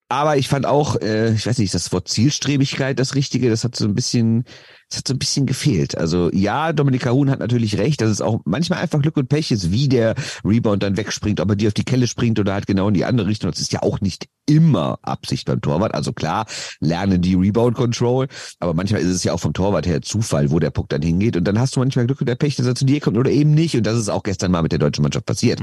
Aber 0.07 0.37
ich 0.37 0.47
fand 0.47 0.67
auch, 0.67 1.01
äh, 1.01 1.33
ich 1.33 1.47
weiß 1.47 1.57
nicht, 1.57 1.73
das 1.73 1.91
Wort 1.91 2.07
Zielstrebigkeit 2.07 2.99
das 2.99 3.15
Richtige, 3.15 3.49
das 3.49 3.63
hat 3.63 3.75
so 3.75 3.85
ein 3.85 3.95
bisschen, 3.95 4.43
das 4.89 4.99
hat 4.99 5.07
so 5.07 5.15
ein 5.15 5.19
bisschen 5.19 5.47
gefehlt. 5.47 5.97
Also 5.97 6.29
ja, 6.31 6.73
Dominika 6.73 7.09
Huhn 7.09 7.31
hat 7.31 7.39
natürlich 7.39 7.79
recht, 7.79 8.01
dass 8.01 8.11
es 8.11 8.21
auch 8.21 8.41
manchmal 8.45 8.79
einfach 8.79 9.01
Glück 9.01 9.17
und 9.17 9.29
Pech 9.29 9.49
ist, 9.49 9.71
wie 9.71 9.89
der 9.89 10.13
Rebound 10.43 10.83
dann 10.83 10.95
wegspringt, 10.95 11.39
ob 11.39 11.49
er 11.49 11.55
dir 11.55 11.69
auf 11.69 11.73
die 11.73 11.83
Kelle 11.83 12.05
springt 12.05 12.37
oder 12.39 12.53
halt 12.53 12.67
genau 12.67 12.87
in 12.87 12.93
die 12.93 13.03
andere 13.03 13.27
Richtung. 13.27 13.49
Das 13.49 13.59
ist 13.59 13.73
ja 13.73 13.81
auch 13.81 13.99
nicht 13.99 14.27
immer 14.45 14.99
Absicht 15.01 15.47
beim 15.47 15.59
Torwart. 15.59 15.95
Also 15.95 16.13
klar, 16.13 16.45
lernen 16.79 17.23
die 17.23 17.33
Rebound 17.33 17.75
Control, 17.75 18.27
aber 18.59 18.75
manchmal 18.75 19.01
ist 19.01 19.07
es 19.07 19.23
ja 19.23 19.33
auch 19.33 19.39
vom 19.39 19.53
Torwart 19.53 19.87
her 19.87 20.03
Zufall, 20.03 20.51
wo 20.51 20.59
der 20.59 20.69
Puck 20.69 20.87
dann 20.89 21.01
hingeht. 21.01 21.35
Und 21.35 21.45
dann 21.45 21.57
hast 21.59 21.75
du 21.75 21.79
manchmal 21.79 22.05
Glück 22.05 22.21
und 22.21 22.29
der 22.29 22.35
Pech, 22.35 22.57
dass 22.57 22.67
er 22.67 22.75
zu 22.75 22.85
dir 22.85 22.99
kommt 22.99 23.17
oder 23.17 23.31
eben 23.31 23.55
nicht. 23.55 23.75
Und 23.75 23.87
das 23.87 23.97
ist 23.97 24.09
auch 24.09 24.21
gestern 24.21 24.51
mal 24.51 24.61
mit 24.61 24.71
der 24.71 24.79
deutschen 24.79 25.01
Mannschaft 25.01 25.25
passiert. 25.25 25.61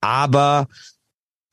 Aber 0.00 0.68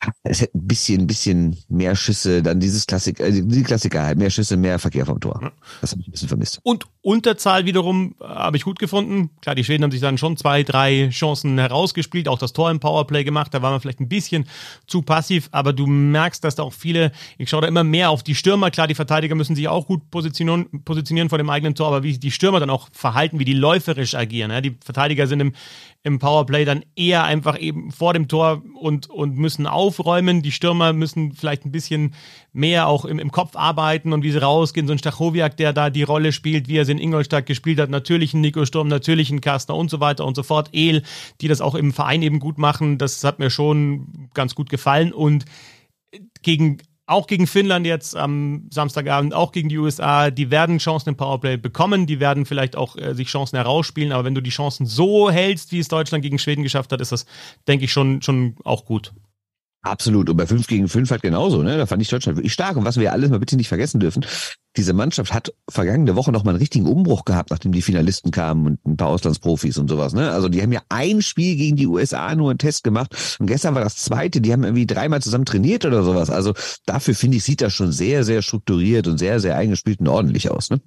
es 0.23 0.41
hätte 0.41 0.57
ein 0.57 0.67
bisschen, 0.67 1.01
ein 1.01 1.07
bisschen 1.07 1.57
mehr 1.69 1.95
Schüsse, 1.95 2.41
dann 2.41 2.59
dieses 2.59 2.87
Klassik, 2.87 3.19
äh, 3.19 3.31
die 3.31 3.63
Klassiker 3.63 4.03
halt, 4.03 4.17
mehr 4.17 4.29
Schüsse, 4.29 4.57
mehr 4.57 4.79
Verkehr 4.79 5.05
vom 5.05 5.19
Tor. 5.19 5.51
Das 5.81 5.91
habe 5.91 6.01
ich 6.01 6.07
ein 6.07 6.11
bisschen 6.11 6.27
vermisst. 6.27 6.59
Und 6.63 6.85
Unterzahl 7.01 7.65
wiederum 7.65 8.15
äh, 8.19 8.25
habe 8.25 8.57
ich 8.57 8.63
gut 8.63 8.79
gefunden. 8.79 9.31
Klar, 9.41 9.55
die 9.55 9.63
Schweden 9.63 9.83
haben 9.83 9.91
sich 9.91 10.01
dann 10.01 10.17
schon 10.17 10.37
zwei, 10.37 10.63
drei 10.63 11.09
Chancen 11.09 11.57
herausgespielt, 11.57 12.27
auch 12.27 12.39
das 12.39 12.53
Tor 12.53 12.71
im 12.71 12.79
Powerplay 12.79 13.23
gemacht, 13.23 13.53
da 13.53 13.61
war 13.61 13.71
man 13.71 13.81
vielleicht 13.81 13.99
ein 13.99 14.09
bisschen 14.09 14.45
zu 14.87 15.01
passiv, 15.01 15.49
aber 15.51 15.73
du 15.73 15.87
merkst, 15.87 16.43
dass 16.43 16.55
da 16.55 16.63
auch 16.63 16.73
viele, 16.73 17.11
ich 17.37 17.49
schaue 17.49 17.61
da 17.61 17.67
immer 17.67 17.83
mehr 17.83 18.09
auf 18.09 18.23
die 18.23 18.35
Stürmer, 18.35 18.71
klar, 18.71 18.87
die 18.87 18.95
Verteidiger 18.95 19.35
müssen 19.35 19.55
sich 19.55 19.67
auch 19.67 19.87
gut 19.87 20.09
positionieren, 20.11 20.83
positionieren 20.83 21.29
vor 21.29 21.37
dem 21.37 21.49
eigenen 21.49 21.75
Tor, 21.75 21.87
aber 21.87 22.03
wie 22.03 22.17
die 22.17 22.31
Stürmer 22.31 22.59
dann 22.59 22.69
auch 22.69 22.89
verhalten, 22.91 23.39
wie 23.39 23.45
die 23.45 23.53
läuferisch 23.53 24.15
agieren. 24.15 24.51
Ja? 24.51 24.61
Die 24.61 24.77
Verteidiger 24.83 25.27
sind 25.27 25.39
im, 25.39 25.53
im 26.03 26.17
Powerplay 26.17 26.65
dann 26.65 26.83
eher 26.95 27.23
einfach 27.23 27.59
eben 27.59 27.91
vor 27.91 28.13
dem 28.13 28.27
Tor 28.27 28.63
und, 28.79 29.09
und 29.09 29.37
müssen 29.37 29.67
aufräumen. 29.67 30.41
Die 30.41 30.51
Stürmer 30.51 30.93
müssen 30.93 31.33
vielleicht 31.33 31.63
ein 31.63 31.71
bisschen 31.71 32.15
mehr 32.53 32.87
auch 32.87 33.05
im, 33.05 33.19
im 33.19 33.31
Kopf 33.31 33.55
arbeiten 33.55 34.11
und 34.11 34.23
wie 34.23 34.31
sie 34.31 34.41
rausgehen. 34.41 34.87
So 34.87 34.93
ein 34.93 34.99
Stachowiak, 34.99 35.57
der 35.57 35.73
da 35.73 35.91
die 35.91 36.03
Rolle 36.03 36.31
spielt, 36.31 36.67
wie 36.67 36.77
er 36.77 36.83
es 36.83 36.89
in 36.89 36.97
Ingolstadt 36.97 37.45
gespielt 37.45 37.79
hat, 37.79 37.91
natürlich 37.91 38.33
ein 38.33 38.41
Nico 38.41 38.65
Sturm, 38.65 38.87
natürlich 38.87 39.29
ein 39.29 39.41
Kastner 39.41 39.75
und 39.75 39.91
so 39.91 39.99
weiter 39.99 40.25
und 40.25 40.35
so 40.35 40.41
fort. 40.41 40.69
El, 40.73 41.03
die 41.39 41.47
das 41.47 41.61
auch 41.61 41.75
im 41.75 41.93
Verein 41.93 42.23
eben 42.23 42.39
gut 42.39 42.57
machen, 42.57 42.97
das 42.97 43.23
hat 43.23 43.37
mir 43.37 43.51
schon 43.51 44.29
ganz 44.33 44.55
gut 44.55 44.69
gefallen 44.69 45.13
und 45.13 45.45
gegen 46.41 46.79
auch 47.11 47.27
gegen 47.27 47.45
Finnland 47.45 47.85
jetzt 47.85 48.15
am 48.15 48.67
Samstagabend, 48.71 49.33
auch 49.33 49.51
gegen 49.51 49.69
die 49.69 49.77
USA, 49.77 50.31
die 50.31 50.49
werden 50.49 50.77
Chancen 50.77 51.09
im 51.09 51.17
Powerplay 51.17 51.57
bekommen, 51.57 52.07
die 52.07 52.19
werden 52.19 52.45
vielleicht 52.45 52.75
auch 52.75 52.95
äh, 52.95 53.13
sich 53.13 53.27
Chancen 53.27 53.57
herausspielen, 53.57 54.11
aber 54.11 54.23
wenn 54.23 54.35
du 54.35 54.41
die 54.41 54.49
Chancen 54.49 54.85
so 54.85 55.29
hältst, 55.29 55.71
wie 55.71 55.79
es 55.79 55.87
Deutschland 55.87 56.23
gegen 56.23 56.39
Schweden 56.39 56.63
geschafft 56.63 56.91
hat, 56.91 57.01
ist 57.01 57.11
das, 57.11 57.25
denke 57.67 57.85
ich, 57.85 57.91
schon, 57.91 58.21
schon 58.21 58.55
auch 58.63 58.85
gut. 58.85 59.13
Absolut. 59.83 60.29
Und 60.29 60.37
bei 60.37 60.45
5 60.45 60.67
gegen 60.67 60.87
5 60.87 61.09
halt 61.09 61.23
genauso, 61.23 61.63
ne? 61.63 61.75
Da 61.77 61.87
fand 61.87 62.01
ich 62.03 62.09
Deutschland 62.09 62.37
wirklich 62.37 62.53
stark. 62.53 62.77
Und 62.77 62.85
was 62.85 62.99
wir 62.99 63.11
alles 63.11 63.31
mal 63.31 63.39
bitte 63.39 63.55
nicht 63.55 63.67
vergessen 63.67 63.99
dürfen, 63.99 64.23
diese 64.77 64.93
Mannschaft 64.93 65.33
hat 65.33 65.53
vergangene 65.67 66.15
Woche 66.15 66.31
noch 66.31 66.43
mal 66.43 66.51
einen 66.51 66.59
richtigen 66.59 66.85
Umbruch 66.85 67.25
gehabt, 67.25 67.49
nachdem 67.49 67.71
die 67.71 67.81
Finalisten 67.81 68.29
kamen 68.31 68.67
und 68.67 68.85
ein 68.85 68.95
paar 68.95 69.07
Auslandsprofis 69.07 69.79
und 69.79 69.89
sowas, 69.89 70.13
ne? 70.13 70.31
Also 70.31 70.49
die 70.49 70.61
haben 70.61 70.71
ja 70.71 70.81
ein 70.89 71.23
Spiel 71.23 71.55
gegen 71.55 71.77
die 71.77 71.87
USA 71.87 72.35
nur 72.35 72.51
einen 72.51 72.59
Test 72.59 72.83
gemacht 72.83 73.37
und 73.39 73.47
gestern 73.47 73.73
war 73.73 73.83
das 73.83 73.95
zweite, 73.95 74.39
die 74.39 74.53
haben 74.53 74.63
irgendwie 74.63 74.85
dreimal 74.85 75.21
zusammen 75.21 75.45
trainiert 75.45 75.83
oder 75.83 76.03
sowas. 76.03 76.29
Also 76.29 76.53
dafür 76.85 77.15
finde 77.15 77.37
ich, 77.37 77.43
sieht 77.43 77.61
das 77.61 77.73
schon 77.73 77.91
sehr, 77.91 78.23
sehr 78.23 78.43
strukturiert 78.43 79.07
und 79.07 79.17
sehr, 79.17 79.39
sehr 79.39 79.57
eingespielt 79.57 79.99
und 79.99 80.07
ordentlich 80.07 80.51
aus, 80.51 80.69
ne? 80.69 80.79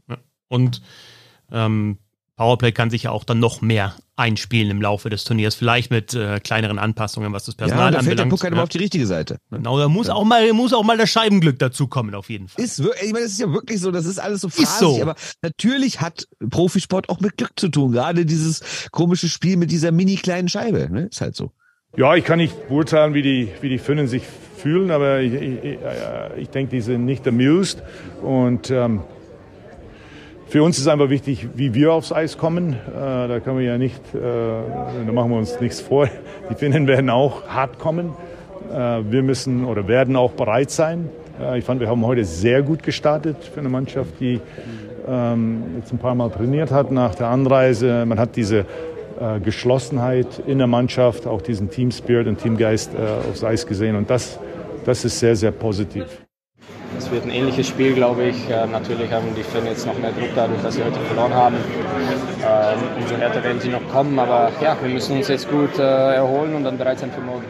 Und 0.48 0.82
ähm, 1.50 1.98
Powerplay 2.36 2.72
kann 2.72 2.90
sich 2.90 3.04
ja 3.04 3.10
auch 3.10 3.24
dann 3.24 3.38
noch 3.38 3.62
mehr 3.62 3.94
einspielen 4.16 4.70
im 4.70 4.82
Laufe 4.82 5.10
des 5.10 5.24
Turniers, 5.24 5.54
vielleicht 5.54 5.90
mit 5.90 6.14
äh, 6.14 6.40
kleineren 6.40 6.78
Anpassungen, 6.78 7.32
was 7.32 7.44
das 7.44 7.54
Personal 7.54 7.86
ja, 7.86 7.90
da 7.92 7.98
anbelangt. 7.98 8.06
fällt 8.06 8.18
der 8.18 8.30
Puck 8.30 8.42
halt 8.42 8.52
ja. 8.52 8.56
immer 8.56 8.62
auf 8.62 8.68
die 8.68 8.78
richtige 8.78 9.06
Seite. 9.06 9.38
Genau, 9.50 9.78
da 9.78 9.88
muss 9.88 10.08
auch 10.08 10.24
mal 10.24 10.52
muss 10.52 10.72
auch 10.72 10.84
mal 10.84 10.96
das 10.96 11.10
Scheibenglück 11.10 11.58
dazu 11.58 11.88
kommen 11.88 12.14
auf 12.14 12.30
jeden 12.30 12.48
Fall. 12.48 12.64
Ist, 12.64 12.78
ich 12.78 13.12
meine, 13.12 13.24
das 13.24 13.32
ist 13.32 13.40
ja 13.40 13.52
wirklich 13.52 13.80
so, 13.80 13.90
das 13.90 14.06
ist 14.06 14.18
alles 14.18 14.40
so 14.40 14.48
Ist 14.48 14.56
phrasig, 14.56 14.78
so. 14.78 15.02
aber 15.02 15.14
natürlich 15.42 16.00
hat 16.00 16.26
Profisport 16.50 17.08
auch 17.08 17.20
mit 17.20 17.36
Glück 17.36 17.52
zu 17.56 17.68
tun. 17.68 17.92
Gerade 17.92 18.26
dieses 18.26 18.88
komische 18.90 19.28
Spiel 19.28 19.56
mit 19.56 19.70
dieser 19.70 19.92
mini 19.92 20.16
kleinen 20.16 20.48
Scheibe, 20.48 20.88
ne? 20.90 21.06
Ist 21.06 21.20
halt 21.20 21.36
so. 21.36 21.52
Ja, 21.96 22.16
ich 22.16 22.24
kann 22.24 22.38
nicht 22.38 22.68
beurteilen, 22.68 23.14
wie 23.14 23.22
die, 23.22 23.48
wie 23.60 23.68
die 23.68 23.78
Finnen 23.78 24.08
sich 24.08 24.24
fühlen, 24.56 24.90
aber 24.90 25.20
ich, 25.20 25.32
ich, 25.32 25.64
ich, 25.64 25.78
äh, 25.80 26.40
ich 26.40 26.48
denke, 26.48 26.70
die 26.70 26.80
sind 26.80 27.04
nicht 27.04 27.26
amused. 27.28 27.82
Und 28.20 28.70
ähm, 28.70 29.02
für 30.54 30.62
uns 30.62 30.78
ist 30.78 30.87
einfach 30.87 31.11
wichtig, 31.11 31.49
wie 31.56 31.75
wir 31.75 31.92
aufs 31.92 32.12
Eis 32.12 32.38
kommen. 32.38 32.75
Äh, 32.75 32.76
da 32.94 33.40
können 33.40 33.58
wir 33.58 33.64
ja 33.64 33.76
nicht, 33.76 34.00
äh, 34.14 34.20
da 35.04 35.12
machen 35.12 35.32
wir 35.32 35.37
uns 35.37 35.61
nichts 35.61 35.80
vor. 35.80 36.08
Die 36.49 36.54
Finnen 36.54 36.87
werden 36.87 37.11
auch 37.11 37.49
hart 37.49 37.80
kommen. 37.80 38.12
Äh, 38.73 39.00
wir 39.11 39.25
müssen 39.25 39.64
oder 39.64 39.88
werden 39.88 40.14
auch 40.14 40.30
bereit 40.30 40.70
sein. 40.70 41.08
Ich 41.56 41.64
fand, 41.64 41.80
wir 41.80 41.88
haben 41.88 42.06
heute 42.06 42.25
sehr 42.25 42.62
gut 42.62 42.84
gestartet 42.84 43.38
für 43.42 43.58
eine 43.58 43.68
Mannschaft, 43.68 44.20
die 44.20 44.40
ähm, 45.08 45.64
jetzt 45.78 45.92
ein 45.92 45.99
paar 45.99 46.14
Mal 46.14 46.30
trainiert 46.30 46.70
hat 46.70 46.92
nach 46.92 47.16
der 47.16 47.26
Anreise. 47.30 48.06
Man 48.06 48.20
hat 48.20 48.37
diese 48.37 48.64
Geschlossenheit 49.42 50.40
in 50.46 50.58
der 50.58 50.68
Mannschaft, 50.68 51.26
auch 51.26 51.42
diesen 51.42 51.68
Team 51.68 51.90
Spirit 51.90 52.28
und 52.28 52.38
Teamgeist 52.38 52.92
aufs 53.28 53.42
Eis 53.42 53.66
gesehen. 53.66 53.96
Und 53.96 54.08
das, 54.08 54.38
das 54.84 55.04
ist 55.04 55.18
sehr, 55.18 55.34
sehr 55.34 55.50
positiv. 55.50 56.23
Es 56.98 57.10
wird 57.10 57.24
ein 57.24 57.30
ähnliches 57.30 57.68
Spiel, 57.68 57.94
glaube 57.94 58.24
ich. 58.24 58.48
Äh, 58.48 58.66
natürlich 58.66 59.12
haben 59.12 59.34
die 59.36 59.42
Finnen 59.42 59.66
jetzt 59.66 59.86
noch 59.86 59.98
mehr 59.98 60.12
Druck 60.12 60.30
dadurch, 60.34 60.60
dass 60.62 60.74
sie 60.74 60.84
heute 60.84 60.98
verloren 61.00 61.34
haben. 61.34 61.56
Ähm, 61.56 62.78
umso 63.00 63.16
härter 63.16 63.42
werden 63.42 63.60
sie 63.60 63.68
noch 63.68 63.86
kommen. 63.88 64.18
Aber 64.18 64.50
ja, 64.60 64.76
wir 64.80 64.88
müssen 64.88 65.16
uns 65.16 65.28
jetzt 65.28 65.50
gut 65.50 65.78
äh, 65.78 66.14
erholen 66.14 66.54
und 66.54 66.64
dann 66.64 66.78
bereit 66.78 66.98
sein 66.98 67.10
für 67.10 67.20
morgen. 67.20 67.44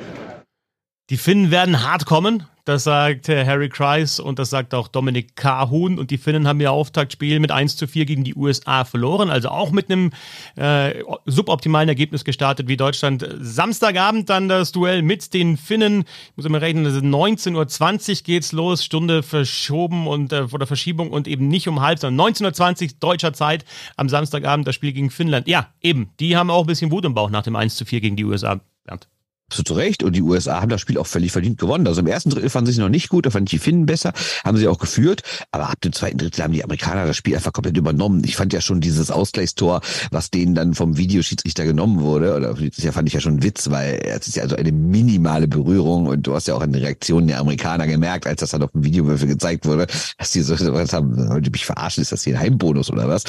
Die 1.11 1.19
Finnen 1.19 1.51
werden 1.51 1.83
hart 1.83 2.07
kommen, 2.07 2.45
das 2.65 2.85
sagt 2.85 3.29
äh, 3.29 3.45
Harry 3.45 3.69
Kreis 3.69 4.19
und 4.19 4.39
das 4.39 4.49
sagt 4.49 4.73
auch 4.73 4.89
Dominik 4.89 5.37
Kahun. 5.37 5.99
Und 5.99 6.11
die 6.11 6.17
Finnen 6.17 6.49
haben 6.49 6.61
ihr 6.61 6.73
Auftaktspiel 6.73 7.39
mit 7.39 7.51
1 7.51 7.77
zu 7.77 7.87
4 7.87 8.07
gegen 8.07 8.25
die 8.25 8.35
USA 8.35 8.87
verloren, 8.87 9.29
also 9.29 9.51
auch 9.51 9.71
mit 9.71 9.91
einem 9.91 10.13
äh, 10.57 11.03
suboptimalen 11.27 11.91
Ergebnis 11.91 12.25
gestartet 12.25 12.67
wie 12.67 12.79
Deutschland. 12.79 13.29
Samstagabend 13.39 14.31
dann 14.31 14.49
das 14.49 14.73
Duell 14.73 15.03
mit 15.03 15.35
den 15.35 15.59
Finnen. 15.59 16.05
Ich 16.31 16.37
muss 16.37 16.47
immer 16.47 16.63
rechnen, 16.63 16.87
ist 16.87 16.97
19.20 16.97 18.11
Uhr 18.11 18.23
geht's 18.25 18.53
los, 18.53 18.83
Stunde 18.83 19.23
verschoben 19.23 20.07
und 20.07 20.33
äh, 20.33 20.47
oder 20.51 20.67
Verschiebung 20.67 21.11
und 21.11 21.29
eben 21.29 21.49
nicht 21.49 21.69
um 21.69 21.83
halb, 21.83 21.99
sondern 21.99 22.33
19.20 22.33 22.83
Uhr 22.83 22.89
deutscher 23.01 23.35
Zeit 23.35 23.67
am 23.99 24.09
Samstagabend 24.09 24.67
das 24.67 24.75
Spiel 24.75 24.95
gegen 24.95 25.11
Finnland. 25.11 25.49
Ja, 25.49 25.69
eben, 25.83 26.13
die 26.19 26.35
haben 26.35 26.49
auch 26.51 26.63
ein 26.63 26.67
bisschen 26.67 26.91
Wut 26.91 27.05
im 27.05 27.13
Bauch 27.13 27.29
nach 27.29 27.43
dem 27.43 27.57
1 27.57 27.77
zu 27.77 27.85
4 27.85 28.01
gegen 28.01 28.17
die 28.17 28.25
USA. 28.25 28.59
Bernd. 28.85 29.07
Absolut 29.55 29.69
zu 29.69 29.75
Recht. 29.75 30.03
Und 30.03 30.17
die 30.17 30.23
USA 30.23 30.61
haben 30.61 30.69
das 30.69 30.81
Spiel 30.81 30.99
auch 30.99 31.07
völlig 31.07 31.31
verdient 31.31 31.59
gewonnen. 31.59 31.87
Also 31.87 32.01
im 32.01 32.09
ersten 32.09 32.31
Drittel 32.31 32.51
fanden 32.51 32.67
sie 32.67 32.73
sich 32.73 32.81
noch 32.81 32.89
nicht 32.89 33.09
gut, 33.09 33.25
da 33.25 33.31
fand 33.31 33.49
ich 33.49 33.61
die 33.61 33.65
Finnen 33.65 33.87
besser, 33.87 34.13
haben 34.45 34.57
sie 34.57 34.67
auch 34.67 34.79
geführt. 34.79 35.23
Aber 35.53 35.71
ab 35.71 35.81
dem 35.81 35.93
zweiten 35.93 36.19
Drittel 36.19 36.43
haben 36.43 36.53
die 36.53 36.65
Amerikaner 36.65 37.07
das 37.07 37.17
Spiel 37.17 37.37
einfach 37.37 37.53
komplett 37.53 37.77
übernommen. 37.77 38.23
Ich 38.25 38.35
fand 38.35 38.53
ja 38.53 38.61
schon 38.61 38.81
dieses 38.81 39.13
Ausgleichstor, 39.13 39.81
was 40.11 40.31
denen 40.31 40.57
dann 40.57 40.75
vom 40.75 40.97
Videoschiedsrichter 40.97 41.65
genommen 41.65 42.01
wurde, 42.01 42.35
oder 42.35 42.55
das 42.55 42.95
fand 42.95 43.09
ich 43.09 43.15
ja 43.15 43.21
schon 43.21 43.35
ein 43.35 43.43
Witz, 43.45 43.71
weil 43.71 44.01
es 44.05 44.27
ist 44.27 44.37
ja 44.37 44.43
also 44.43 44.57
eine 44.57 44.73
minimale 44.73 45.47
Berührung 45.47 46.07
und 46.07 46.27
du 46.27 46.35
hast 46.35 46.49
ja 46.49 46.55
auch 46.55 46.63
an 46.63 46.73
den 46.73 46.83
Reaktionen 46.83 47.29
der 47.29 47.39
Amerikaner 47.39 47.87
gemerkt, 47.87 48.27
als 48.27 48.41
das 48.41 48.51
dann 48.51 48.63
auf 48.65 48.73
dem 48.73 48.83
Videowürfel 48.83 49.29
gezeigt 49.29 49.67
wurde, 49.67 49.87
dass 50.19 50.33
die 50.33 50.41
so 50.43 50.55
was 50.75 50.93
haben, 50.93 51.29
wollt 51.29 51.47
ihr 51.47 51.53
mich 51.53 51.65
verarschen, 51.65 52.03
ist 52.03 52.11
das 52.11 52.25
hier 52.25 52.35
ein 52.35 52.41
Heimbonus 52.41 52.91
oder 52.91 53.09
was? 53.09 53.23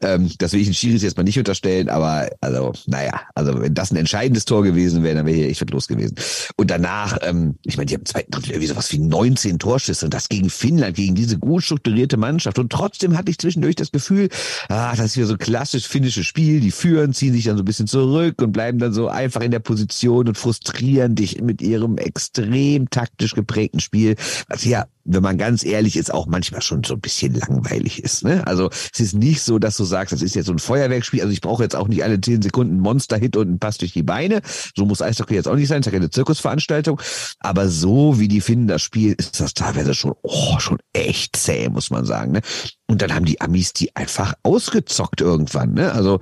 Ähm, 0.00 0.30
das 0.38 0.52
will 0.52 0.60
ich 0.60 0.68
den 0.68 0.74
Schiris 0.74 1.02
jetzt 1.02 1.16
mal 1.16 1.24
nicht 1.24 1.38
unterstellen, 1.38 1.88
aber 1.88 2.30
also, 2.40 2.72
naja, 2.86 3.22
also 3.34 3.60
wenn 3.60 3.74
das 3.74 3.90
ein 3.90 3.96
entscheidendes 3.96 4.44
Tor 4.44 4.62
gewesen 4.62 5.02
wäre, 5.02 5.16
dann 5.16 5.26
wäre 5.26 5.36
hier 5.36 5.48
echt 5.48 5.62
was 5.62 5.71
los 5.72 5.88
gewesen. 5.88 6.14
Und 6.56 6.70
danach, 6.70 7.18
ähm, 7.22 7.56
ich 7.64 7.76
meine, 7.76 7.86
die 7.86 7.94
haben 7.94 8.02
im 8.02 8.06
zweiten 8.06 8.30
Drittel 8.30 8.52
irgendwie 8.52 8.68
sowas 8.68 8.92
wie 8.92 8.98
19 8.98 9.58
Torschüsse 9.58 10.06
und 10.06 10.14
das 10.14 10.28
gegen 10.28 10.50
Finnland, 10.50 10.96
gegen 10.96 11.14
diese 11.14 11.38
gut 11.38 11.64
strukturierte 11.64 12.16
Mannschaft. 12.16 12.58
Und 12.58 12.70
trotzdem 12.70 13.16
hatte 13.16 13.30
ich 13.30 13.38
zwischendurch 13.38 13.76
das 13.76 13.92
Gefühl, 13.92 14.28
ah, 14.68 14.94
das 14.94 15.06
ist 15.06 15.16
wieder 15.16 15.26
so 15.26 15.36
klassisch 15.36 15.86
finnisches 15.86 16.26
Spiel. 16.26 16.60
Die 16.60 16.70
führen, 16.70 17.12
ziehen 17.12 17.32
sich 17.32 17.44
dann 17.44 17.56
so 17.56 17.62
ein 17.62 17.66
bisschen 17.66 17.86
zurück 17.86 18.40
und 18.42 18.52
bleiben 18.52 18.78
dann 18.78 18.92
so 18.92 19.08
einfach 19.08 19.40
in 19.40 19.50
der 19.50 19.60
Position 19.60 20.28
und 20.28 20.38
frustrieren 20.38 21.14
dich 21.14 21.40
mit 21.40 21.62
ihrem 21.62 21.98
extrem 21.98 22.90
taktisch 22.90 23.34
geprägten 23.34 23.80
Spiel, 23.80 24.16
was 24.48 24.64
ja 24.64 24.86
wenn 25.04 25.22
man 25.22 25.38
ganz 25.38 25.64
ehrlich 25.64 25.96
ist, 25.96 26.12
auch 26.12 26.26
manchmal 26.26 26.62
schon 26.62 26.84
so 26.84 26.94
ein 26.94 27.00
bisschen 27.00 27.34
langweilig 27.34 28.02
ist. 28.02 28.24
Ne? 28.24 28.46
Also 28.46 28.70
es 28.92 29.00
ist 29.00 29.14
nicht 29.14 29.42
so, 29.42 29.58
dass 29.58 29.76
du 29.76 29.84
sagst, 29.84 30.12
das 30.12 30.22
ist 30.22 30.34
jetzt 30.34 30.46
so 30.46 30.52
ein 30.52 30.58
Feuerwerkspiel. 30.58 31.20
Also 31.20 31.32
ich 31.32 31.40
brauche 31.40 31.62
jetzt 31.62 31.74
auch 31.74 31.88
nicht 31.88 32.04
alle 32.04 32.20
zehn 32.20 32.42
Sekunden 32.42 32.78
Monster-Hit 32.78 33.36
und 33.36 33.48
einen 33.48 33.58
Pass 33.58 33.78
durch 33.78 33.92
die 33.92 34.02
Beine. 34.02 34.42
So 34.76 34.86
muss 34.86 35.02
Eishockey 35.02 35.34
jetzt 35.34 35.48
auch 35.48 35.56
nicht 35.56 35.68
sein. 35.68 35.80
Es 35.80 35.86
ist 35.86 35.92
ja 35.92 35.98
keine 35.98 36.10
Zirkusveranstaltung. 36.10 37.00
Aber 37.40 37.68
so 37.68 38.18
wie 38.20 38.28
die 38.28 38.40
finden 38.40 38.68
das 38.68 38.82
Spiel, 38.82 39.14
ist 39.18 39.40
das 39.40 39.54
teilweise 39.54 39.94
schon, 39.94 40.14
oh, 40.22 40.58
schon 40.58 40.78
echt 40.92 41.36
zäh, 41.36 41.68
muss 41.68 41.90
man 41.90 42.04
sagen. 42.04 42.32
Ne? 42.32 42.40
Und 42.86 43.02
dann 43.02 43.14
haben 43.14 43.24
die 43.24 43.40
Amis 43.40 43.72
die 43.72 43.94
einfach 43.96 44.34
ausgezockt 44.42 45.20
irgendwann. 45.20 45.74
Ne? 45.74 45.92
Also 45.92 46.20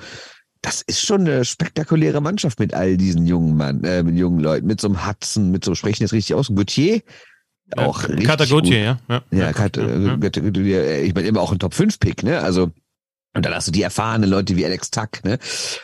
das 0.63 0.83
ist 0.83 1.01
schon 1.01 1.23
eine 1.23 1.45
spektakuläre 1.45 2.21
Mannschaft 2.21 2.59
mit 2.61 2.75
all 2.75 2.97
diesen 2.97 3.27
jungen 3.27 3.57
Mann, 3.57 3.83
äh, 3.85 4.03
mit 4.03 4.17
jungen 4.17 4.41
Leuten, 4.41 4.67
mit 4.67 4.81
so 4.81 4.89
einem 4.89 5.07
Hudson, 5.07 5.51
mit 5.51 5.65
so 5.65 5.75
sprechen 5.75 6.03
jetzt 6.03 6.13
richtig 6.13 6.35
aus, 6.35 6.49
Gauthier, 6.55 7.01
auch 7.77 8.09
richtig 8.09 8.27
Katagotti, 8.27 8.71
gut. 8.71 8.77
ja. 8.77 8.99
Ja, 9.09 9.23
Ja, 9.31 9.53
Kat, 9.53 9.77
ja, 9.77 9.85
äh, 9.85 10.17
ja. 10.63 11.01
Ich 11.03 11.15
meine 11.15 11.29
immer 11.29 11.41
auch 11.41 11.53
ein 11.53 11.59
Top 11.59 11.75
5 11.75 11.99
Pick, 12.01 12.23
ne? 12.23 12.41
Also 12.41 12.71
und 13.33 13.47
dann 13.47 13.55
hast 13.55 13.69
du 13.69 13.73
die 13.73 13.83
erfahrenen 13.83 14.29
Leute 14.29 14.57
wie 14.57 14.65
Alex 14.65 14.91
Tuck, 14.91 15.25
ne? 15.25 15.39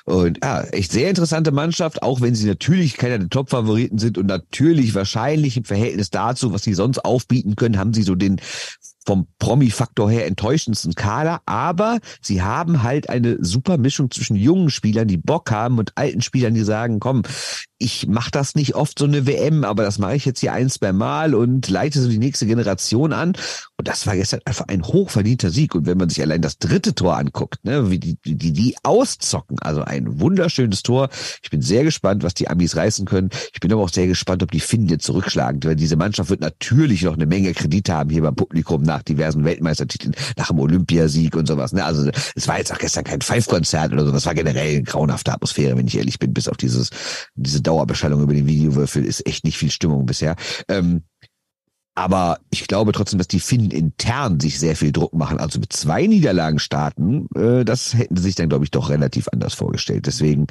Und 0.04 0.40
ja, 0.42 0.62
echt 0.62 0.90
sehr 0.90 1.08
interessante 1.08 1.52
Mannschaft, 1.52 2.02
auch 2.02 2.20
wenn 2.20 2.34
sie 2.34 2.48
natürlich 2.48 2.96
keiner 2.96 3.20
der 3.20 3.28
Top-Favoriten 3.28 3.98
sind 3.98 4.18
und 4.18 4.26
natürlich 4.26 4.96
wahrscheinlich 4.96 5.56
im 5.56 5.64
Verhältnis 5.64 6.10
dazu, 6.10 6.52
was 6.52 6.64
sie 6.64 6.74
sonst 6.74 7.04
aufbieten 7.04 7.54
können, 7.54 7.78
haben 7.78 7.94
sie 7.94 8.02
so 8.02 8.16
den 8.16 8.40
vom 9.06 9.28
Promi-Faktor 9.38 10.10
her 10.10 10.26
enttäuschendsten 10.26 10.96
Kader, 10.96 11.40
aber 11.46 12.00
sie 12.20 12.42
haben 12.42 12.82
halt 12.82 13.08
eine 13.08 13.36
super 13.40 13.78
Mischung 13.78 14.10
zwischen 14.10 14.34
jungen 14.34 14.68
Spielern, 14.68 15.06
die 15.06 15.16
Bock 15.16 15.52
haben 15.52 15.78
und 15.78 15.92
alten 15.96 16.22
Spielern, 16.22 16.54
die 16.54 16.64
sagen, 16.64 16.98
komm, 16.98 17.22
ich 17.78 18.06
mache 18.06 18.30
das 18.30 18.54
nicht 18.54 18.74
oft 18.74 18.98
so 18.98 19.04
eine 19.04 19.26
WM, 19.26 19.64
aber 19.64 19.82
das 19.82 19.98
mache 19.98 20.16
ich 20.16 20.24
jetzt 20.24 20.40
hier 20.40 20.52
ein, 20.52 20.70
zwei 20.70 20.92
Mal 20.92 21.34
und 21.34 21.68
leite 21.68 22.00
so 22.00 22.08
die 22.08 22.18
nächste 22.18 22.46
Generation 22.46 23.12
an. 23.12 23.34
Und 23.76 23.86
das 23.86 24.06
war 24.06 24.16
gestern 24.16 24.40
einfach 24.46 24.66
ein 24.68 24.82
hochverdienter 24.82 25.50
Sieg. 25.50 25.74
Und 25.74 25.84
wenn 25.84 25.98
man 25.98 26.08
sich 26.08 26.22
allein 26.22 26.40
das 26.40 26.58
dritte 26.58 26.94
Tor 26.94 27.18
anguckt, 27.18 27.62
ne, 27.64 27.90
wie 27.90 27.98
die, 27.98 28.16
die, 28.24 28.52
die 28.52 28.76
auszocken, 28.82 29.58
also 29.60 29.82
ein 29.82 30.20
wunderschönes 30.20 30.82
Tor. 30.82 31.10
Ich 31.42 31.50
bin 31.50 31.60
sehr 31.60 31.84
gespannt, 31.84 32.22
was 32.22 32.32
die 32.32 32.48
Amis 32.48 32.76
reißen 32.76 33.04
können. 33.04 33.28
Ich 33.52 33.60
bin 33.60 33.70
aber 33.72 33.82
auch 33.82 33.90
sehr 33.90 34.06
gespannt, 34.06 34.42
ob 34.42 34.50
die 34.50 34.60
Finnen 34.60 34.88
jetzt 34.88 35.04
zurückschlagen, 35.04 35.62
weil 35.64 35.76
diese 35.76 35.96
Mannschaft 35.96 36.30
wird 36.30 36.40
natürlich 36.40 37.02
noch 37.02 37.14
eine 37.14 37.26
Menge 37.26 37.52
Kredit 37.52 37.90
haben 37.90 38.08
hier 38.08 38.22
beim 38.22 38.34
Publikum 38.34 38.82
nach 38.82 39.02
diversen 39.02 39.44
Weltmeistertiteln, 39.44 40.14
nach 40.38 40.48
dem 40.48 40.60
Olympiasieg 40.60 41.36
und 41.36 41.46
sowas. 41.46 41.74
Ne? 41.74 41.84
Also 41.84 42.10
es 42.34 42.48
war 42.48 42.56
jetzt 42.56 42.72
auch 42.72 42.78
gestern 42.78 43.04
kein 43.04 43.20
Five-Konzert 43.20 43.92
oder 43.92 44.06
so, 44.06 44.12
das 44.12 44.24
war 44.24 44.34
generell 44.34 44.76
eine 44.76 44.82
grauenhafte 44.82 45.32
Atmosphäre, 45.32 45.76
wenn 45.76 45.86
ich 45.86 45.98
ehrlich 45.98 46.18
bin, 46.18 46.32
bis 46.32 46.48
auf 46.48 46.56
dieses, 46.56 46.90
diese 47.34 47.65
Dauerbeschallung 47.66 48.22
über 48.22 48.34
den 48.34 48.46
Videowürfel 48.46 49.04
ist 49.04 49.26
echt 49.26 49.44
nicht 49.44 49.58
viel 49.58 49.70
Stimmung 49.70 50.06
bisher. 50.06 50.36
Ähm, 50.68 51.02
aber 51.94 52.40
ich 52.50 52.66
glaube 52.68 52.92
trotzdem, 52.92 53.18
dass 53.18 53.26
die 53.26 53.40
Finnen 53.40 53.70
intern 53.70 54.38
sich 54.38 54.58
sehr 54.58 54.76
viel 54.76 54.92
Druck 54.92 55.14
machen. 55.14 55.38
Also 55.38 55.58
mit 55.58 55.72
zwei 55.72 56.06
Niederlagen 56.06 56.58
starten, 56.58 57.26
äh, 57.34 57.64
das 57.64 57.94
hätten 57.94 58.16
sie 58.16 58.22
sich 58.22 58.34
dann, 58.34 58.50
glaube 58.50 58.64
ich, 58.64 58.70
doch 58.70 58.90
relativ 58.90 59.28
anders 59.32 59.54
vorgestellt. 59.54 60.06
Deswegen, 60.06 60.46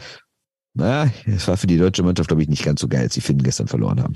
na, 0.73 1.11
es 1.25 1.47
war 1.47 1.55
für 1.55 1.67
die 1.67 1.77
deutsche 1.77 2.01
Mannschaft, 2.01 2.29
glaube 2.29 2.41
ich, 2.41 2.49
nicht 2.49 2.65
ganz 2.65 2.81
so 2.81 2.87
geil, 2.87 3.01
als 3.01 3.13
die 3.13 3.21
Finnen 3.21 3.43
gestern 3.43 3.67
verloren 3.67 4.01
haben. 4.01 4.15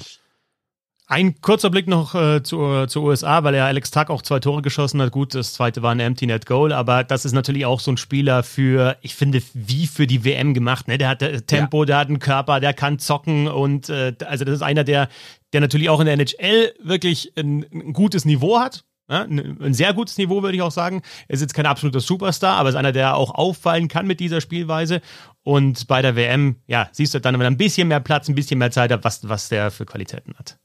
Ein 1.12 1.42
kurzer 1.42 1.72
Blick 1.72 1.88
noch 1.88 2.14
äh, 2.14 2.44
zu, 2.44 2.86
zu 2.86 3.02
USA, 3.02 3.44
weil 3.44 3.56
er 3.56 3.66
Alex 3.66 3.90
Tuck 3.90 4.12
auch 4.12 4.22
zwei 4.22 4.40
Tore 4.40 4.62
geschossen 4.62 5.02
hat. 5.02 5.12
Gut, 5.12 5.34
das 5.34 5.54
zweite 5.54 5.82
war 5.82 5.90
ein 5.90 6.00
Empty 6.00 6.28
Net 6.28 6.46
Goal, 6.46 6.72
aber 6.72 7.04
das 7.04 7.26
ist 7.26 7.32
natürlich 7.32 7.66
auch 7.66 7.80
so 7.80 7.90
ein 7.90 7.98
Spieler 7.98 8.44
für, 8.44 8.96
ich 9.02 9.16
finde, 9.16 9.42
wie 9.56 9.88
für 9.88 10.06
die 10.06 10.24
WM 10.24 10.54
gemacht. 10.54 10.88
Ne? 10.88 11.00
Der 11.00 11.10
hat 11.10 11.24
äh, 11.24 11.42
Tempo, 11.42 11.82
ja. 11.82 11.86
der 11.88 11.98
hat 11.98 12.08
einen 12.10 12.20
Körper, 12.20 12.60
der 12.60 12.76
kann 12.76 13.00
zocken 13.00 13.48
und 13.48 13.90
äh, 13.90 14.14
also 14.24 14.46
das 14.46 14.54
ist 14.54 14.62
einer, 14.62 14.84
der, 14.84 15.10
der 15.52 15.62
natürlich 15.62 15.90
auch 15.90 16.00
in 16.00 16.06
der 16.06 16.14
NHL 16.14 16.76
wirklich 16.80 17.34
ein, 17.36 17.66
ein 17.74 17.94
gutes 17.94 18.26
Niveau 18.26 18.60
hat. 18.60 18.84
Ja, 19.10 19.24
ein 19.24 19.74
sehr 19.74 19.96
gutes 19.96 20.20
Niveau, 20.20 20.44
würde 20.44 20.58
ich 20.58 20.62
auch 20.62 20.70
sagen. 20.70 21.02
Er 21.28 21.34
ist 21.34 21.42
jetzt 21.42 21.56
kein 21.56 21.66
absoluter 21.66 22.02
Superstar, 22.02 22.58
aber 22.58 22.70
ist 22.70 22.76
einer, 22.76 22.92
der 22.92 23.16
auch 23.16 23.34
auffallen 23.34 23.88
kann 23.88 24.06
mit 24.06 24.20
dieser 24.20 24.42
Spielweise. 24.42 25.02
Und 25.42 25.88
bei 25.88 26.04
der 26.04 26.16
WM, 26.16 26.58
ja, 26.68 26.88
siehst 26.92 27.16
du 27.16 27.20
dann, 27.20 27.34
wenn 27.34 27.42
er 27.42 27.50
ein 27.50 27.58
bisschen 27.58 27.88
mehr 27.88 28.00
Platz, 28.00 28.30
ein 28.30 28.36
bisschen 28.36 28.60
mehr 28.60 28.70
Zeit 28.70 28.92
hat, 28.92 29.04
was, 29.04 29.28
was 29.28 29.50
der 29.50 29.72
für 29.72 29.88
Qualitäten 29.88 30.36
hat. 30.38 30.60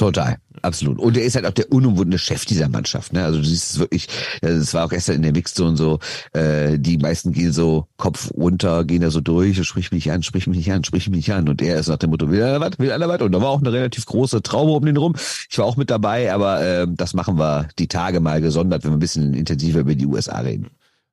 Total, 0.00 0.38
absolut. 0.62 0.98
Und 0.98 1.14
er 1.18 1.24
ist 1.24 1.34
halt 1.34 1.44
auch 1.44 1.52
der 1.52 1.70
unumwundene 1.70 2.18
Chef 2.18 2.46
dieser 2.46 2.70
Mannschaft. 2.70 3.12
Ne? 3.12 3.22
Also 3.22 3.38
du 3.38 3.44
siehst 3.44 3.72
es 3.72 3.78
wirklich, 3.78 4.08
es 4.40 4.72
war 4.72 4.86
auch 4.86 4.88
gestern 4.88 5.16
in 5.16 5.22
der 5.22 5.32
Mixzone 5.32 5.76
so, 5.76 5.98
äh, 6.32 6.78
die 6.78 6.96
meisten 6.96 7.32
gehen 7.32 7.52
so 7.52 7.86
Kopf 7.98 8.32
runter, 8.32 8.86
gehen 8.86 9.02
da 9.02 9.10
so 9.10 9.20
durch, 9.20 9.62
sprich 9.62 9.92
mich 9.92 10.10
an, 10.10 10.22
sprich 10.22 10.46
mich 10.46 10.72
an, 10.72 10.84
sprich 10.84 11.10
mich 11.10 11.30
an. 11.34 11.50
Und 11.50 11.60
er 11.60 11.78
ist 11.78 11.88
nach 11.88 11.98
dem 11.98 12.08
Motto, 12.08 12.30
will 12.30 12.42
einer 12.42 12.62
was, 12.62 12.78
will 12.78 12.90
einer 12.90 13.08
was? 13.10 13.20
Und 13.20 13.32
da 13.32 13.42
war 13.42 13.50
auch 13.50 13.60
eine 13.60 13.74
relativ 13.74 14.06
große 14.06 14.40
Traube 14.40 14.72
um 14.72 14.86
den 14.86 14.96
rum. 14.96 15.16
Ich 15.50 15.58
war 15.58 15.66
auch 15.66 15.76
mit 15.76 15.90
dabei, 15.90 16.32
aber 16.32 16.62
äh, 16.62 16.86
das 16.88 17.12
machen 17.12 17.38
wir 17.38 17.68
die 17.78 17.88
Tage 17.88 18.20
mal 18.20 18.40
gesondert, 18.40 18.84
wenn 18.84 18.92
wir 18.92 18.96
ein 18.96 19.00
bisschen 19.00 19.34
intensiver 19.34 19.80
über 19.80 19.94
die 19.94 20.06
USA 20.06 20.38
reden. 20.38 20.68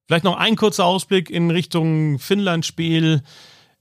Vielleicht 0.06 0.24
noch 0.24 0.38
ein 0.38 0.56
kurzer 0.56 0.86
Ausblick 0.86 1.30
in 1.30 1.52
Richtung 1.52 2.20
Finnland-Spiel. 2.20 3.22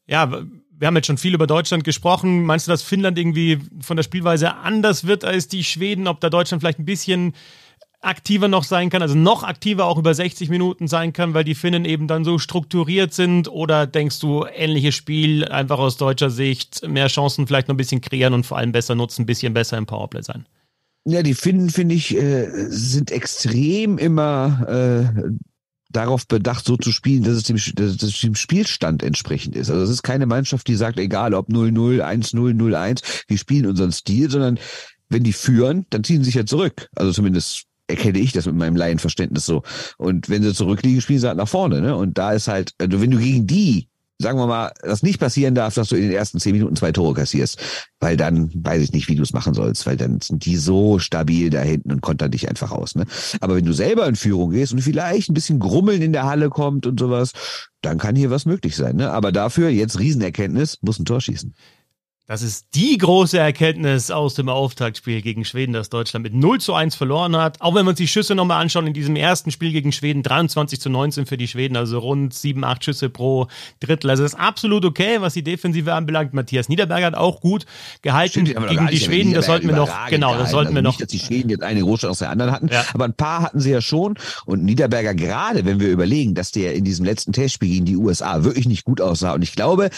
Ja, 0.09 0.42
wir 0.79 0.87
haben 0.87 0.97
jetzt 0.97 1.07
schon 1.07 1.19
viel 1.19 1.35
über 1.35 1.47
Deutschland 1.47 1.85
gesprochen. 1.85 2.45
Meinst 2.45 2.67
du, 2.67 2.71
dass 2.71 2.83
Finnland 2.83 3.19
irgendwie 3.19 3.59
von 3.81 3.97
der 3.97 4.05
Spielweise 4.05 4.55
anders 4.57 5.07
wird 5.07 5.25
als 5.25 5.49
die 5.49 5.65
Schweden? 5.65 6.07
Ob 6.07 6.21
da 6.21 6.31
Deutschland 6.31 6.62
vielleicht 6.62 6.79
ein 6.79 6.85
bisschen 6.85 7.35
aktiver 8.03 8.47
noch 8.49 8.65
sein 8.65 8.91
kann, 8.91 9.03
also 9.03 9.15
noch 9.15 9.43
aktiver 9.43 9.87
auch 9.87 9.99
über 9.99 10.15
60 10.15 10.49
Minuten 10.49 10.87
sein 10.87 11.12
kann, 11.12 11.35
weil 11.35 11.45
die 11.45 11.55
Finnen 11.55 11.85
eben 11.85 12.07
dann 12.07 12.25
so 12.25 12.39
strukturiert 12.39 13.15
sind? 13.15 13.49
Oder 13.49 13.87
denkst 13.87 14.21
du, 14.21 14.45
ähnliches 14.45 14.95
Spiel, 14.95 15.45
einfach 15.47 15.79
aus 15.79 15.97
deutscher 15.97 16.31
Sicht, 16.31 16.87
mehr 16.87 17.09
Chancen 17.09 17.47
vielleicht 17.47 17.69
noch 17.69 17.75
ein 17.75 17.79
bisschen 17.79 18.01
kreieren 18.01 18.35
und 18.35 18.47
vor 18.47 18.59
allem 18.59 18.73
besser 18.73 18.95
nutzen, 18.95 19.23
ein 19.23 19.27
bisschen 19.27 19.55
besser 19.55 19.79
im 19.79 19.87
Powerplay 19.87 20.23
sein? 20.23 20.47
Ja, 21.05 21.23
die 21.23 21.35
Finnen, 21.35 21.71
finde 21.71 21.95
ich, 21.95 22.17
äh, 22.17 22.49
sind 22.69 23.12
extrem 23.12 23.97
immer 23.97 24.67
äh, 24.69 25.31
darauf 25.90 26.27
bedacht, 26.27 26.64
so 26.64 26.77
zu 26.77 26.92
spielen, 26.92 27.22
dass 27.22 27.35
es 27.35 27.44
dem, 27.44 27.57
dass 27.75 28.03
es 28.03 28.20
dem 28.20 28.35
Spielstand 28.35 29.03
entsprechend 29.03 29.57
ist. 29.57 29.70
Also 29.70 29.83
es 29.83 29.90
ist 29.90 30.03
keine 30.03 30.27
Mannschaft, 30.27 30.66
die 30.68 30.75
sagt, 30.75 30.99
egal 30.99 31.35
ob 31.35 31.49
0-0, 31.49 32.03
1-0, 32.03 32.35
0-1, 32.35 33.25
wir 33.29 33.38
spielen 33.38 33.66
unseren 33.66 33.92
Stil, 33.92 34.31
sondern 34.31 34.59
wenn 35.09 35.22
die 35.22 35.33
führen, 35.33 35.87
dann 35.90 36.05
ziehen 36.05 36.18
sie 36.18 36.27
sich 36.27 36.35
ja 36.35 36.46
zurück. 36.46 36.88
Also 36.96 37.12
zumindest 37.12 37.64
erkenne 37.87 38.18
ich 38.18 38.33
das 38.33 38.46
mit 38.46 38.57
meinem 38.57 38.77
Laienverständnis 38.77 39.46
so. 39.46 39.62
Und 39.96 40.29
wenn 40.29 40.42
sie 40.42 40.53
zurückliegen, 40.53 41.01
spielen 41.01 41.20
sie 41.20 41.29
halt 41.29 41.38
nach 41.38 41.49
vorne. 41.49 41.81
Ne? 41.81 41.94
Und 41.94 42.18
da 42.18 42.33
ist 42.33 42.49
halt, 42.49 42.72
also 42.79 43.01
wenn 43.01 43.11
du 43.11 43.18
gegen 43.18 43.46
die 43.46 43.88
sagen 44.19 44.39
wir 44.39 44.47
mal, 44.47 44.73
das 44.83 45.03
nicht 45.03 45.21
passieren 45.21 45.55
darf, 45.55 45.75
dass 45.75 45.89
du 45.89 45.97
in 45.97 46.03
den 46.03 46.13
ersten 46.13 46.41
zehn 46.41 46.53
Minuten 46.53 46.77
zwei 46.77 46.93
Tore 46.93 47.15
kassierst, 47.15 47.61
weil 48.01 48.17
dann 48.17 48.51
weiß 48.55 48.83
ich 48.83 48.93
nicht, 48.93 49.09
wie 49.09 49.15
du 49.15 49.23
es 49.23 49.33
machen 49.33 49.55
sollst, 49.55 49.87
weil 49.87 49.97
dann 49.97 50.21
sind 50.21 50.45
die 50.47 50.57
so 50.57 50.99
stabil 50.99 51.51
da 51.51 51.61
hinten 51.61 51.93
und 51.93 52.01
kontern 52.01 52.31
dich 52.31 52.49
einfach 52.49 52.71
aus. 52.71 52.95
Ne? 52.95 53.05
Aber 53.41 53.57
wenn 53.57 53.65
du 53.65 53.73
selber 53.73 54.07
in 54.07 54.17
Führung 54.17 54.51
gehst 54.51 54.73
und 54.73 54.81
vielleicht 54.81 55.29
ein 55.31 55.35
bisschen 55.35 55.59
Grummeln 55.59 56.01
in 56.01 56.13
der 56.13 56.25
Halle 56.25 56.49
kommt 56.49 56.87
und 56.87 56.99
sowas, 56.99 57.33
dann 57.83 57.99
kann 57.99 58.17
hier 58.17 58.31
was 58.31 58.47
möglich 58.47 58.75
sein. 58.75 58.97
Ne? 58.97 59.11
Aber 59.11 59.33
dafür 59.33 59.69
jetzt 59.69 59.99
Riesenerkenntnis, 59.99 60.79
muss 60.81 60.99
ein 60.99 61.05
Tor 61.05 61.21
schießen. 61.21 61.55
Das 62.29 62.43
ist 62.43 62.67
die 62.75 62.99
große 62.99 63.39
Erkenntnis 63.39 64.11
aus 64.11 64.35
dem 64.35 64.49
Auftaktspiel 64.49 65.23
gegen 65.23 65.45
Schweden, 65.45 65.73
dass 65.73 65.91
Deutschland 65.91 66.25
mit 66.25 66.35
0 66.35 66.61
zu 66.61 66.75
1 66.75 66.97
verloren 66.97 67.37
hat. 67.37 67.61
Auch 67.61 67.77
wenn 67.77 67.87
wir 67.87 67.91
uns 67.91 67.99
die 67.99 68.09
Schüsse 68.09 68.35
nochmal 68.35 68.61
anschauen, 68.61 68.89
in 68.89 68.95
diesem 68.95 69.15
ersten 69.15 69.53
Spiel 69.53 69.71
gegen 69.71 69.93
Schweden 69.93 70.25
23 70.25 70.81
zu 70.81 70.91
19 70.91 71.27
für 71.27 71.37
die 71.37 71.47
Schweden, 71.47 71.77
also 71.77 72.01
rund 72.01 72.35
7, 72.35 72.65
8 72.65 72.85
Schüsse 72.85 73.11
pro 73.11 73.47
Drittel. 73.79 74.11
Also 74.11 74.25
das 74.25 74.33
ist 74.33 74.41
absolut 74.41 74.85
okay, 74.85 75.21
was 75.21 75.35
die 75.35 75.45
Defensive 75.45 75.95
anbelangt. 75.95 76.35
Matthias 76.35 76.69
Niederberger 76.69 77.07
hat 77.07 77.15
auch 77.15 77.41
gut 77.41 77.65
gehalten 78.03 78.45
Stimmt, 78.45 78.69
gegen 78.71 78.89
die 78.89 78.99
Schweden. 78.99 79.33
Das 79.33 79.47
sollten 79.47 79.69
wir 79.69 79.77
noch, 79.77 80.09
genau, 80.09 80.37
das 80.37 80.51
sollten 80.51 80.75
wir 80.75 80.83
noch. 80.83 80.99
Nicht, 80.99 81.03
dass 81.03 81.09
die 81.09 81.21
Schweden 81.21 81.49
jetzt 81.49 81.62
eine 81.62 81.81
große 81.81 82.11
aus 82.11 82.19
der 82.19 82.31
anderen 82.31 82.51
hatten, 82.51 82.67
ja. 82.67 82.85
aber 82.93 83.05
ein 83.05 83.15
paar 83.15 83.43
hatten 83.43 83.61
sie 83.61 83.71
ja 83.71 83.81
schon. 83.81 84.19
Und 84.47 84.65
Niederberger 84.65 85.15
gerade, 85.15 85.65
wenn 85.65 85.79
wir 85.79 85.91
überlegen, 85.91 86.35
dass 86.35 86.51
der 86.51 86.75
in 86.75 86.83
diesem 86.83 87.05
letzten 87.05 87.33
Testspiel 87.33 87.69
gegen 87.69 87.85
die 87.85 87.97
USA 87.97 88.43
wirklich 88.43 88.67
nicht 88.67 88.85
gut 88.85 89.01
aussah. 89.01 89.33
Und 89.33 89.43
ich 89.43 89.55
glaube, 89.55 89.91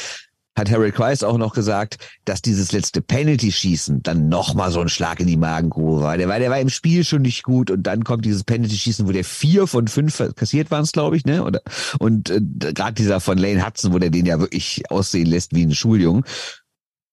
hat 0.57 0.71
Harry 0.71 0.91
Christ 0.91 1.25
auch 1.25 1.39
noch 1.39 1.55
gesagt, 1.55 1.99
dass 2.25 2.43
dieses 2.43 2.73
letzte 2.73 3.01
Penalty-Schießen 3.01 4.03
dann 4.03 4.29
nochmal 4.29 4.73
so 4.73 4.81
ein 4.81 4.89
Schlag 4.89 5.21
in 5.21 5.29
die 5.29 5.37
Magengrube 5.37 6.01
war. 6.01 6.19
Der 6.19 6.29
war, 6.29 6.39
der 6.41 6.51
war 6.51 6.59
im 6.59 6.69
Spiel 6.69 7.05
schon 7.05 7.23
nicht 7.23 7.45
gut 7.45 7.71
und 7.71 7.85
dann 7.85 8.03
kommt 8.03 8.25
dieses 8.25 8.43
Penalty-Schießen, 8.45 9.07
wo 9.07 9.13
der 9.13 9.25
vier 9.25 9.67
von 9.67 9.87
fünf 9.87 10.23
kassiert 10.35 10.71
waren 10.71 10.85
glaube 10.93 11.17
ich, 11.17 11.25
ne? 11.25 11.45
Oder, 11.45 11.61
und 11.99 12.31
äh, 12.31 12.41
gerade 12.41 12.95
dieser 12.95 13.21
von 13.21 13.39
Lane 13.39 13.65
Hudson, 13.65 13.93
wo 13.93 13.99
der 13.99 14.11
den 14.11 14.27
ja 14.27 14.41
wirklich 14.41 14.91
aussehen 14.91 15.27
lässt 15.27 15.55
wie 15.55 15.65
ein 15.65 15.75
Schuljungen. 15.75 16.25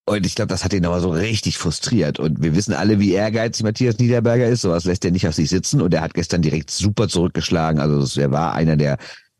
Und 0.07 0.25
ich 0.25 0.35
glaube, 0.35 0.49
das 0.49 0.63
hat 0.63 0.73
ihn 0.73 0.85
aber 0.85 1.01
so 1.01 1.09
richtig 1.09 1.57
frustriert. 1.57 2.19
Und 2.19 2.41
wir 2.43 2.55
wissen 2.55 2.73
alle, 2.73 2.99
wie 2.99 3.13
ehrgeizig 3.13 3.63
Matthias 3.63 3.97
Niederberger 3.97 4.47
ist. 4.47 4.61
Sowas 4.61 4.85
lässt 4.85 5.03
er 5.03 5.09
nicht 5.09 5.27
auf 5.27 5.33
sich 5.33 5.49
sitzen. 5.49 5.81
Und 5.81 5.93
er 5.95 6.01
hat 6.01 6.13
gestern 6.13 6.43
direkt 6.43 6.69
super 6.69 7.07
zurückgeschlagen. 7.07 7.81
Also 7.81 8.21
er 8.21 8.31
war 8.31 8.53
einer 8.53 8.77
der 8.77 8.97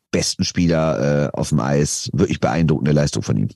besten 0.10 0.44
Spieler 0.44 1.28
äh, 1.28 1.30
auf 1.34 1.50
dem 1.50 1.60
Eis. 1.60 2.10
Wirklich 2.14 2.40
beeindruckende 2.40 2.94
Leistung 2.94 3.22
von 3.22 3.38
ihm. 3.38 3.50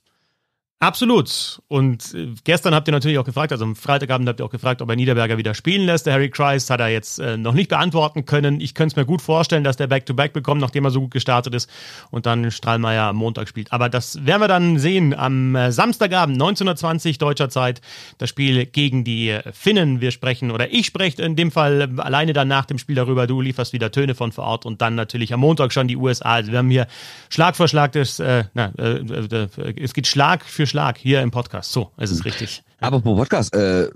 Absolut. 0.82 1.62
Und 1.68 2.14
äh, 2.14 2.30
gestern 2.46 2.74
habt 2.74 2.88
ihr 2.88 2.94
natürlich 2.94 3.18
auch 3.18 3.26
gefragt, 3.26 3.52
also 3.52 3.66
am 3.66 3.76
Freitagabend 3.76 4.30
habt 4.30 4.40
ihr 4.40 4.46
auch 4.46 4.50
gefragt, 4.50 4.82
ob 4.82 4.90
er 4.90 4.96
Niederberger 4.96 5.38
wieder 5.38 5.54
spielen 5.54 5.86
lässt. 5.86 6.06
Der 6.06 6.14
Harry 6.14 6.30
Christ 6.30 6.70
hat 6.70 6.80
er 6.80 6.88
jetzt 6.88 7.20
äh, 7.20 7.36
noch 7.36 7.54
nicht 7.54 7.68
beantworten 7.68 8.24
können. 8.24 8.62
Ich 8.62 8.76
könnte 8.76 8.94
es 8.94 8.96
mir 8.96 9.06
gut 9.06 9.22
vorstellen, 9.22 9.66
dass 9.66 9.76
der 9.76 9.88
Back-to-Back 9.88 10.32
-Back 10.32 10.34
bekommt, 10.34 10.62
nachdem 10.62 10.86
er 10.86 10.92
so 10.92 11.02
gut 11.02 11.12
gestartet 11.12 11.54
ist 11.54 11.70
und 12.12 12.26
dann 12.26 12.50
Strahlmeier 12.50 13.10
am 13.10 13.18
Montag 13.18 13.50
spielt. 13.50 13.74
Aber 13.74 13.90
das 13.90 14.26
werden 14.26 14.42
wir 14.42 14.48
dann 14.48 14.80
sehen 14.80 15.14
am 15.14 15.54
äh, 15.54 15.74
Samstagabend, 15.74 16.36
1920 16.36 17.18
deutscher 17.18 17.50
Zeit, 17.50 17.82
das 18.18 18.30
Spiel 18.30 18.66
gegen 18.66 19.04
die 19.04 19.32
äh, 19.32 19.52
Finnen. 19.52 20.00
Wir 20.00 20.12
sprechen, 20.12 20.50
oder 20.50 20.72
ich 20.72 20.86
spreche 20.86 21.22
in 21.24 21.36
dem 21.36 21.52
Fall 21.52 21.82
äh, 21.82 22.02
alleine 22.02 22.32
dann 22.32 22.48
nach 22.48 22.64
dem 22.64 22.78
Spiel 22.78 22.96
darüber. 22.96 23.28
Du 23.28 23.42
lieferst 23.42 23.74
wieder 23.74 23.92
Töne 23.92 24.16
von 24.16 24.32
vor 24.32 24.46
Ort 24.46 24.66
und 24.66 24.82
dann 24.82 24.96
natürlich 24.96 25.34
am 25.34 25.42
Montag 25.42 25.74
schon 25.74 25.90
die 25.90 25.98
USA. 25.98 26.36
Also 26.36 26.54
wir 26.54 26.60
haben 26.60 26.70
hier 26.70 26.88
Schlag 27.28 27.58
vor 27.58 27.68
Schlag, 27.68 27.92
das, 27.92 28.22
äh, 28.22 28.46
na, 28.54 28.72
es 28.78 29.94
geht 29.94 30.08
Schlag 30.08 30.46
für 30.46 30.69
Schlag 30.70 30.98
hier 30.98 31.22
im 31.22 31.32
Podcast. 31.32 31.72
So, 31.72 31.92
es 31.98 32.12
ist 32.12 32.24
richtig. 32.26 32.64
Aber 32.80 33.02
pro 33.02 33.16
Podcast, 33.16 33.54
äh, 33.56 33.90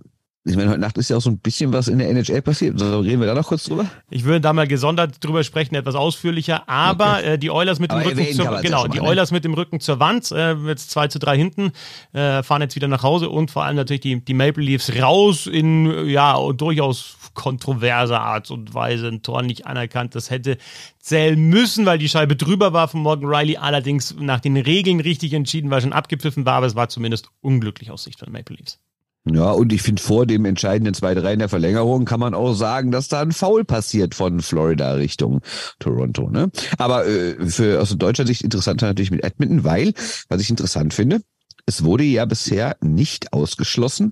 ich 0.46 0.58
meine, 0.58 0.72
heute 0.72 0.82
Nacht 0.82 0.98
ist 0.98 1.10
ja 1.10 1.16
auch 1.16 1.22
so 1.22 1.30
ein 1.30 1.38
bisschen 1.38 1.72
was 1.72 1.88
in 1.88 2.00
der 2.00 2.10
NHL 2.10 2.42
passiert. 2.42 2.78
So, 2.78 3.00
reden 3.00 3.22
wir 3.22 3.28
da 3.28 3.34
noch 3.34 3.48
kurz 3.48 3.64
drüber? 3.64 3.86
Ich 4.10 4.26
würde 4.26 4.42
da 4.42 4.52
mal 4.52 4.68
gesondert 4.68 5.24
drüber 5.24 5.42
sprechen, 5.46 5.76
etwas 5.76 5.96
ausführlicher. 5.96 6.68
Aber 6.68 7.20
okay. 7.20 7.34
äh, 7.34 7.38
die 7.38 7.50
Oilers 7.50 7.80
mit 7.80 7.92
dem 7.92 8.00
Aber 8.00 8.08
Rücken 8.08 8.34
zur, 8.34 8.60
genau, 8.62 8.88
die 8.88 9.00
mal, 9.00 9.04
ne? 9.06 9.10
Oilers 9.10 9.32
mit 9.32 9.46
dem 9.46 9.54
Rücken 9.54 9.80
zur 9.80 10.02
Wand, 10.02 10.30
äh, 10.34 10.54
jetzt 10.68 10.92
2 10.92 11.08
zu 11.08 11.20
3 11.20 11.38
hinten, 11.38 11.72
äh, 12.12 12.44
fahren 12.44 12.62
jetzt 12.62 12.76
wieder 12.76 12.90
nach 12.90 13.04
Hause 13.04 13.30
und 13.30 13.52
vor 13.52 13.64
allem 13.64 13.78
natürlich 13.78 14.02
die, 14.02 14.20
die 14.20 14.34
Maple 14.34 14.64
Leafs 14.64 14.92
raus 15.02 15.48
in 15.48 16.10
ja 16.10 16.38
durchaus 16.52 17.16
kontroverser 17.34 18.20
Art 18.20 18.52
und 18.52 18.74
Weise. 18.74 19.08
Ein 19.08 19.22
Tor 19.22 19.44
nicht 19.44 19.66
anerkannt. 19.66 20.14
Das 20.14 20.30
hätte 20.30 20.58
zählen 21.00 21.40
müssen, 21.40 21.86
weil 21.86 21.98
die 21.98 22.10
Scheibe 22.10 22.36
drüber 22.36 22.74
war 22.74 22.90
von 22.90 23.00
Morgan 23.00 23.34
Riley. 23.34 23.56
Allerdings 23.56 24.14
nach 24.20 24.42
den 24.42 24.58
Regeln 24.58 25.00
richtig 25.00 25.32
entschieden, 25.34 25.72
weil 25.72 25.82
schon 25.82 25.94
abgepfiffen 25.94 26.46
war, 26.46 26.56
aber 26.56 26.66
es 26.66 26.76
war 26.76 26.90
zumindest 26.90 27.30
unglücklich 27.40 27.92
aus 27.92 28.04
Sicht 28.04 28.20
von 28.20 28.30
Maple 28.30 28.58
Leafs. 28.58 28.80
Ja, 29.26 29.52
und 29.52 29.72
ich 29.72 29.82
finde, 29.82 30.02
vor 30.02 30.26
dem 30.26 30.44
entscheidenden 30.44 30.94
2-3 30.94 31.34
in 31.34 31.40
der 31.40 31.50
Verlängerung 31.50 32.04
kann 32.04 32.20
man 32.20 32.34
auch 32.34 32.54
sagen, 32.54 32.92
dass 32.92 33.08
da 33.08 33.22
ein 33.22 33.32
Foul 33.32 33.64
passiert 33.64 34.16
von 34.16 34.42
Florida 34.42 34.94
Richtung 34.94 35.40
Toronto. 35.80 36.30
Ne? 36.30 36.52
Aber 36.78 37.08
äh, 37.08 37.46
für 37.48 37.82
aus 37.82 37.96
deutscher 37.98 38.28
Sicht 38.28 38.42
interessanter 38.42 38.88
natürlich 38.88 39.12
mit 39.12 39.24
Edmonton, 39.24 39.64
weil, 39.64 39.94
was 40.28 40.42
ich 40.42 40.50
interessant 40.50 40.94
finde, 40.94 41.22
es 41.66 41.86
wurde 41.86 42.04
ja 42.04 42.26
bisher 42.26 42.76
nicht 42.82 43.32
ausgeschlossen, 43.32 44.12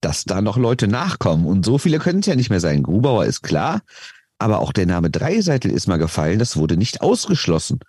dass 0.00 0.24
da 0.24 0.40
noch 0.40 0.58
Leute 0.58 0.86
nachkommen. 0.86 1.44
Und 1.46 1.64
so 1.64 1.78
viele 1.78 1.98
können 1.98 2.20
es 2.20 2.26
ja 2.26 2.36
nicht 2.36 2.50
mehr 2.50 2.60
sein. 2.60 2.84
Grubauer 2.84 3.24
ist 3.24 3.42
klar, 3.42 3.80
aber 4.38 4.60
auch 4.60 4.72
der 4.72 4.86
Name 4.86 5.10
Dreiseitel 5.10 5.72
ist 5.72 5.88
mal 5.88 5.96
gefallen, 5.96 6.38
das 6.38 6.56
wurde 6.56 6.76
nicht 6.76 7.00
ausgeschlossen. 7.00 7.80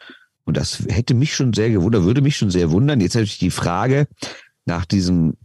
Und 0.44 0.58
das 0.58 0.80
hätte 0.88 1.14
mich 1.14 1.36
schon 1.36 1.54
sehr 1.54 1.70
gewundert, 1.70 2.04
würde 2.04 2.22
mich 2.22 2.38
schon 2.38 2.50
sehr 2.50 2.72
wundern. 2.72 3.02
Jetzt 3.02 3.16
habe 3.16 3.26
ich 3.26 3.38
die 3.38 3.52
Frage 3.52 4.08
nach 4.66 4.86
diesem 4.86 5.36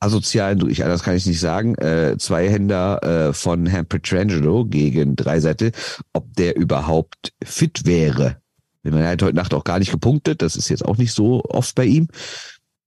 asozialen, 0.00 0.68
ich 0.68 0.82
anders 0.82 1.02
kann 1.02 1.14
ich 1.14 1.26
nicht 1.26 1.40
sagen, 1.40 1.74
äh, 1.76 2.16
Zweihänder 2.18 3.28
äh, 3.28 3.32
von 3.32 3.66
Herrn 3.66 3.86
Petrangelo 3.86 4.64
gegen 4.64 5.14
Dreiseitel, 5.14 5.72
ob 6.12 6.34
der 6.34 6.56
überhaupt 6.56 7.32
fit 7.44 7.82
wäre. 7.84 8.40
Man 8.82 9.06
hat 9.06 9.22
heute 9.22 9.36
Nacht 9.36 9.52
auch 9.52 9.64
gar 9.64 9.78
nicht 9.78 9.90
gepunktet, 9.92 10.40
das 10.40 10.56
ist 10.56 10.70
jetzt 10.70 10.84
auch 10.84 10.96
nicht 10.96 11.12
so 11.12 11.44
oft 11.44 11.74
bei 11.74 11.84
ihm. 11.84 12.08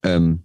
Ähm, 0.03 0.43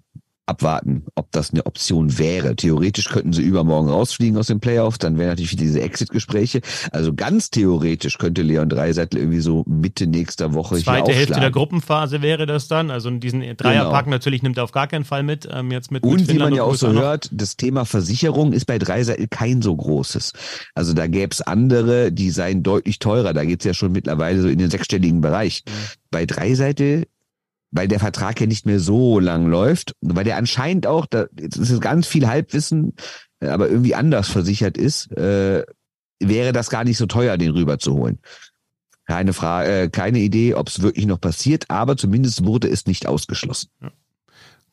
abwarten, 0.48 1.04
ob 1.14 1.30
das 1.32 1.52
eine 1.52 1.66
Option 1.66 2.18
wäre. 2.18 2.56
Theoretisch 2.56 3.08
könnten 3.08 3.32
sie 3.32 3.42
übermorgen 3.42 3.88
rausfliegen 3.88 4.38
aus 4.38 4.46
den 4.46 4.60
Playoffs, 4.60 4.98
dann 4.98 5.18
wären 5.18 5.30
natürlich 5.30 5.56
diese 5.56 5.80
Exit-Gespräche. 5.80 6.60
Also 6.90 7.14
ganz 7.14 7.50
theoretisch 7.50 8.18
könnte 8.18 8.42
Leon 8.42 8.68
Dreiseitel 8.68 9.18
irgendwie 9.18 9.40
so 9.40 9.64
Mitte 9.66 10.06
nächster 10.06 10.54
Woche 10.54 10.76
Zweite 10.76 11.12
Hälfte 11.12 11.40
der 11.40 11.50
Gruppenphase 11.50 12.22
wäre 12.22 12.46
das 12.46 12.68
dann. 12.68 12.90
Also 12.90 13.10
diesen 13.10 13.40
Dreierpack 13.40 14.04
genau. 14.04 14.16
natürlich 14.16 14.42
nimmt 14.42 14.56
er 14.56 14.64
auf 14.64 14.72
gar 14.72 14.86
keinen 14.86 15.04
Fall 15.04 15.22
mit. 15.22 15.48
Ähm, 15.50 15.70
jetzt 15.70 15.90
mit, 15.90 16.02
und 16.02 16.20
mit 16.20 16.32
wie 16.32 16.38
man 16.38 16.54
ja 16.54 16.62
auch 16.62 16.74
so 16.74 16.92
hört, 16.92 17.28
das 17.32 17.56
Thema 17.56 17.84
Versicherung 17.84 18.52
ist 18.52 18.66
bei 18.66 18.78
Dreiseitel 18.78 19.28
kein 19.28 19.62
so 19.62 19.76
großes. 19.76 20.32
Also 20.74 20.94
da 20.94 21.06
gäbe 21.06 21.32
es 21.32 21.42
andere, 21.42 22.12
die 22.12 22.30
seien 22.30 22.62
deutlich 22.62 22.98
teurer. 22.98 23.34
Da 23.34 23.44
geht's 23.44 23.64
ja 23.64 23.74
schon 23.74 23.92
mittlerweile 23.92 24.40
so 24.40 24.48
in 24.48 24.58
den 24.58 24.70
sechsstelligen 24.70 25.20
Bereich. 25.20 25.64
Mhm. 25.66 25.72
Bei 26.10 26.26
Dreiseitel 26.26 27.06
weil 27.70 27.88
der 27.88 28.00
Vertrag 28.00 28.40
ja 28.40 28.46
nicht 28.46 28.66
mehr 28.66 28.80
so 28.80 29.18
lang 29.18 29.46
läuft, 29.46 29.94
weil 30.00 30.24
der 30.24 30.36
anscheinend 30.36 30.86
auch, 30.86 31.06
da 31.06 31.26
ist 31.36 31.80
ganz 31.80 32.06
viel 32.06 32.26
Halbwissen, 32.26 32.94
äh, 33.40 33.48
aber 33.48 33.68
irgendwie 33.68 33.94
anders 33.94 34.28
versichert 34.28 34.76
ist, 34.76 35.12
äh, 35.12 35.64
wäre 36.20 36.52
das 36.52 36.70
gar 36.70 36.84
nicht 36.84 36.98
so 36.98 37.06
teuer, 37.06 37.36
den 37.36 37.52
rüberzuholen. 37.52 38.20
Keine 39.06 39.32
Frage, 39.32 39.82
äh, 39.82 39.88
keine 39.88 40.18
Idee, 40.18 40.54
ob 40.54 40.68
es 40.68 40.82
wirklich 40.82 41.06
noch 41.06 41.20
passiert, 41.20 41.66
aber 41.68 41.96
zumindest 41.96 42.44
wurde 42.44 42.68
es 42.68 42.86
nicht 42.86 43.06
ausgeschlossen. 43.06 43.70
Ja. 43.80 43.90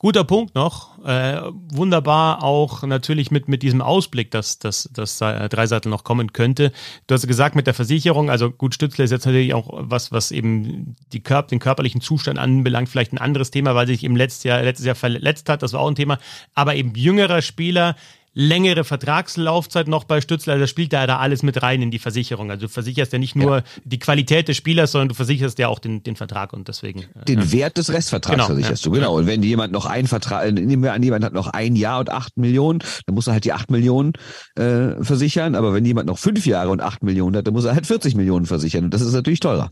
Guter 0.06 0.24
Punkt 0.24 0.54
noch. 0.54 1.04
Äh, 1.04 1.42
wunderbar 1.74 2.44
auch 2.44 2.84
natürlich 2.84 3.32
mit, 3.32 3.48
mit 3.48 3.64
diesem 3.64 3.82
Ausblick, 3.82 4.30
dass, 4.30 4.60
dass, 4.60 4.88
dass 4.94 5.18
Dreiseitel 5.18 5.90
noch 5.90 6.04
kommen 6.04 6.32
könnte. 6.32 6.72
Du 7.08 7.16
hast 7.16 7.26
gesagt, 7.26 7.56
mit 7.56 7.66
der 7.66 7.74
Versicherung, 7.74 8.30
also 8.30 8.52
gut, 8.52 8.76
Stützle 8.76 9.04
ist 9.04 9.10
jetzt 9.10 9.26
natürlich 9.26 9.56
auch 9.56 9.68
was, 9.72 10.12
was 10.12 10.30
eben 10.30 10.96
die 11.12 11.22
Körp 11.22 11.48
den 11.48 11.58
körperlichen 11.58 12.02
Zustand 12.02 12.38
anbelangt, 12.38 12.88
vielleicht 12.88 13.14
ein 13.14 13.18
anderes 13.18 13.50
Thema, 13.50 13.74
weil 13.74 13.88
sich 13.88 14.04
im 14.04 14.16
letztes 14.16 14.44
Jahr, 14.44 14.62
letztes 14.62 14.86
Jahr 14.86 14.94
verletzt 14.94 15.50
hat, 15.50 15.64
das 15.64 15.74
war 15.74 15.80
auch 15.80 15.90
ein 15.90 15.96
Thema. 15.96 16.20
Aber 16.54 16.76
eben 16.76 16.94
jüngerer 16.94 17.42
Spieler, 17.42 17.96
längere 18.36 18.84
Vertragslaufzeit 18.84 19.88
noch 19.88 20.04
bei 20.04 20.22
Stützler. 20.22 20.54
Also 20.54 20.64
das 20.64 20.70
spielt 20.70 20.94
da, 20.94 21.08
da 21.08 21.18
alles 21.18 21.42
mit 21.42 21.64
rein 21.64 21.82
in 21.82 21.90
die 21.90 22.00
Versicherung. 22.00 22.52
Also 22.52 22.68
du 22.68 22.70
versicherst 22.70 23.14
ja 23.14 23.18
nicht 23.18 23.36
nur 23.36 23.58
ja. 23.58 23.64
die 23.86 23.98
Qualität 23.98 24.48
des 24.50 24.58
Spielers, 24.58 24.92
sondern 24.92 25.10
du 25.10 25.16
versicherst 25.16 25.58
ja 25.58 25.70
auch 25.70 25.80
den, 25.80 26.04
den 26.04 26.18
Vertrag 26.18 26.54
und 26.54 26.68
deswegen. 26.68 27.04
Äh, 27.16 27.26
den 27.28 27.40
ja. 27.40 27.52
Wert 27.54 27.78
des 27.78 27.92
Restvertrags 27.92 28.36
genau, 28.36 28.46
versicherst 28.48 28.86
ja. 28.86 28.92
du, 28.92 28.96
genau. 28.96 29.16
Und 29.18 29.26
wenn 29.26 29.42
jemand 29.42 29.72
noch 29.72 29.86
ein 29.86 30.06
Vertrag, 30.06 30.52
nehmen 30.52 30.84
wir 30.84 30.94
an, 30.94 31.02
jemand 31.02 31.24
hat 31.24 31.34
noch 31.34 31.48
ein 31.48 31.76
Jahr 31.76 32.00
und 32.00 32.10
acht 32.10 32.38
Millionen, 32.38 32.80
dann 33.06 33.16
muss 33.16 33.28
er 33.28 33.34
halt 33.34 33.46
die 33.46 33.54
acht 33.54 33.72
Millionen 33.72 34.14
äh, 34.56 35.02
versichern. 35.02 35.56
Aber 35.56 35.74
wenn 35.74 35.86
jemand 35.86 36.08
noch 36.08 36.20
fünf 36.20 36.46
Jahre 36.46 36.70
und 36.70 36.82
acht 36.82 37.04
Millionen 37.04 37.38
hat, 37.38 37.48
dann 37.48 37.54
muss 37.54 37.66
er 37.66 37.74
halt 37.74 37.88
40 37.88 38.16
Millionen 38.16 38.46
versichern. 38.46 38.84
Und 38.84 38.94
das 38.94 39.02
ist 39.02 39.14
natürlich 39.14 39.40
teurer. 39.40 39.72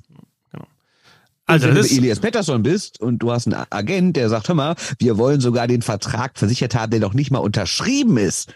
Genau. 1.45 1.55
Also 1.55 1.67
wenn 1.67 1.75
du 1.75 1.81
Elias 1.81 2.19
Pettersson 2.19 2.63
bist 2.63 3.01
und 3.01 3.19
du 3.19 3.31
hast 3.31 3.47
einen 3.47 3.65
Agent, 3.69 4.15
der 4.15 4.29
sagt, 4.29 4.47
hör 4.47 4.55
mal, 4.55 4.75
wir 4.99 5.17
wollen 5.17 5.41
sogar 5.41 5.67
den 5.67 5.81
Vertrag 5.81 6.37
versichert 6.37 6.73
haben, 6.73 6.91
der 6.91 7.01
noch 7.01 7.13
nicht 7.13 7.31
mal 7.31 7.39
unterschrieben 7.39 8.17
ist, 8.17 8.53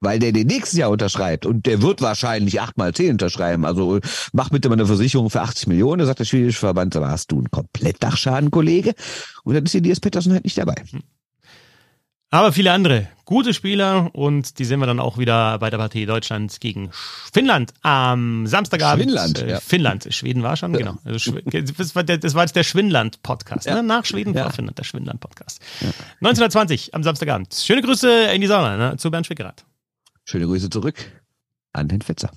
weil 0.00 0.18
der 0.20 0.32
den 0.32 0.46
nächsten 0.46 0.78
Jahr 0.78 0.90
unterschreibt 0.90 1.44
und 1.44 1.66
der 1.66 1.82
wird 1.82 2.00
wahrscheinlich 2.02 2.60
acht 2.60 2.78
mal 2.78 2.94
zehn 2.94 3.12
unterschreiben. 3.12 3.64
Also 3.64 3.98
mach 4.32 4.50
bitte 4.50 4.68
mal 4.68 4.74
eine 4.74 4.86
Versicherung 4.86 5.28
für 5.28 5.42
80 5.42 5.66
Millionen. 5.66 5.98
Da 5.98 6.06
sagt 6.06 6.20
der 6.20 6.24
schwedische 6.24 6.60
Verband, 6.60 6.94
aber 6.96 7.10
hast 7.10 7.32
du 7.32 7.38
einen 7.38 7.50
Komplettdachschaden, 7.50 8.50
Kollege? 8.50 8.94
Und 9.42 9.54
dann 9.54 9.64
ist 9.64 9.74
Elias 9.74 10.00
Pettersson 10.00 10.32
halt 10.32 10.44
nicht 10.44 10.56
dabei. 10.56 10.76
Aber 12.32 12.52
viele 12.52 12.72
andere 12.72 13.08
gute 13.24 13.54
Spieler 13.54 14.10
und 14.12 14.58
die 14.58 14.64
sehen 14.64 14.80
wir 14.80 14.86
dann 14.86 15.00
auch 15.00 15.18
wieder 15.18 15.58
bei 15.58 15.70
der 15.70 15.78
Partie 15.78 16.06
Deutschland 16.06 16.60
gegen 16.60 16.90
Finnland 17.32 17.72
am 17.82 18.46
Samstagabend. 18.46 19.04
Finnland, 19.04 19.38
äh, 19.40 19.50
ja. 19.50 19.60
Finnland. 19.60 20.06
Schweden 20.12 20.42
war 20.42 20.56
schon, 20.56 20.72
genau. 20.72 20.98
Also, 21.04 21.32
das, 21.78 21.94
war 21.94 22.02
der, 22.04 22.18
das 22.18 22.34
war 22.34 22.42
jetzt 22.42 22.54
der 22.54 22.64
Schwindland-Podcast. 22.64 23.66
Ja. 23.66 23.76
Ne? 23.76 23.82
Nach 23.82 24.04
Schweden 24.04 24.34
vor 24.34 24.50
Finnland, 24.50 24.78
der 24.78 24.84
Schwindland-Podcast. 24.84 25.60
1920 26.20 26.94
am 26.94 27.02
Samstagabend. 27.02 27.54
Schöne 27.54 27.82
Grüße 27.82 28.24
in 28.32 28.40
die 28.40 28.46
Sauna 28.46 28.76
ne? 28.76 28.96
zu 28.96 29.10
Bernd 29.10 29.26
Schwickerath. 29.26 29.64
Schöne 30.24 30.46
Grüße 30.46 30.70
zurück 30.70 30.96
an 31.72 31.88
den 31.88 32.00
Fetzer. 32.00 32.30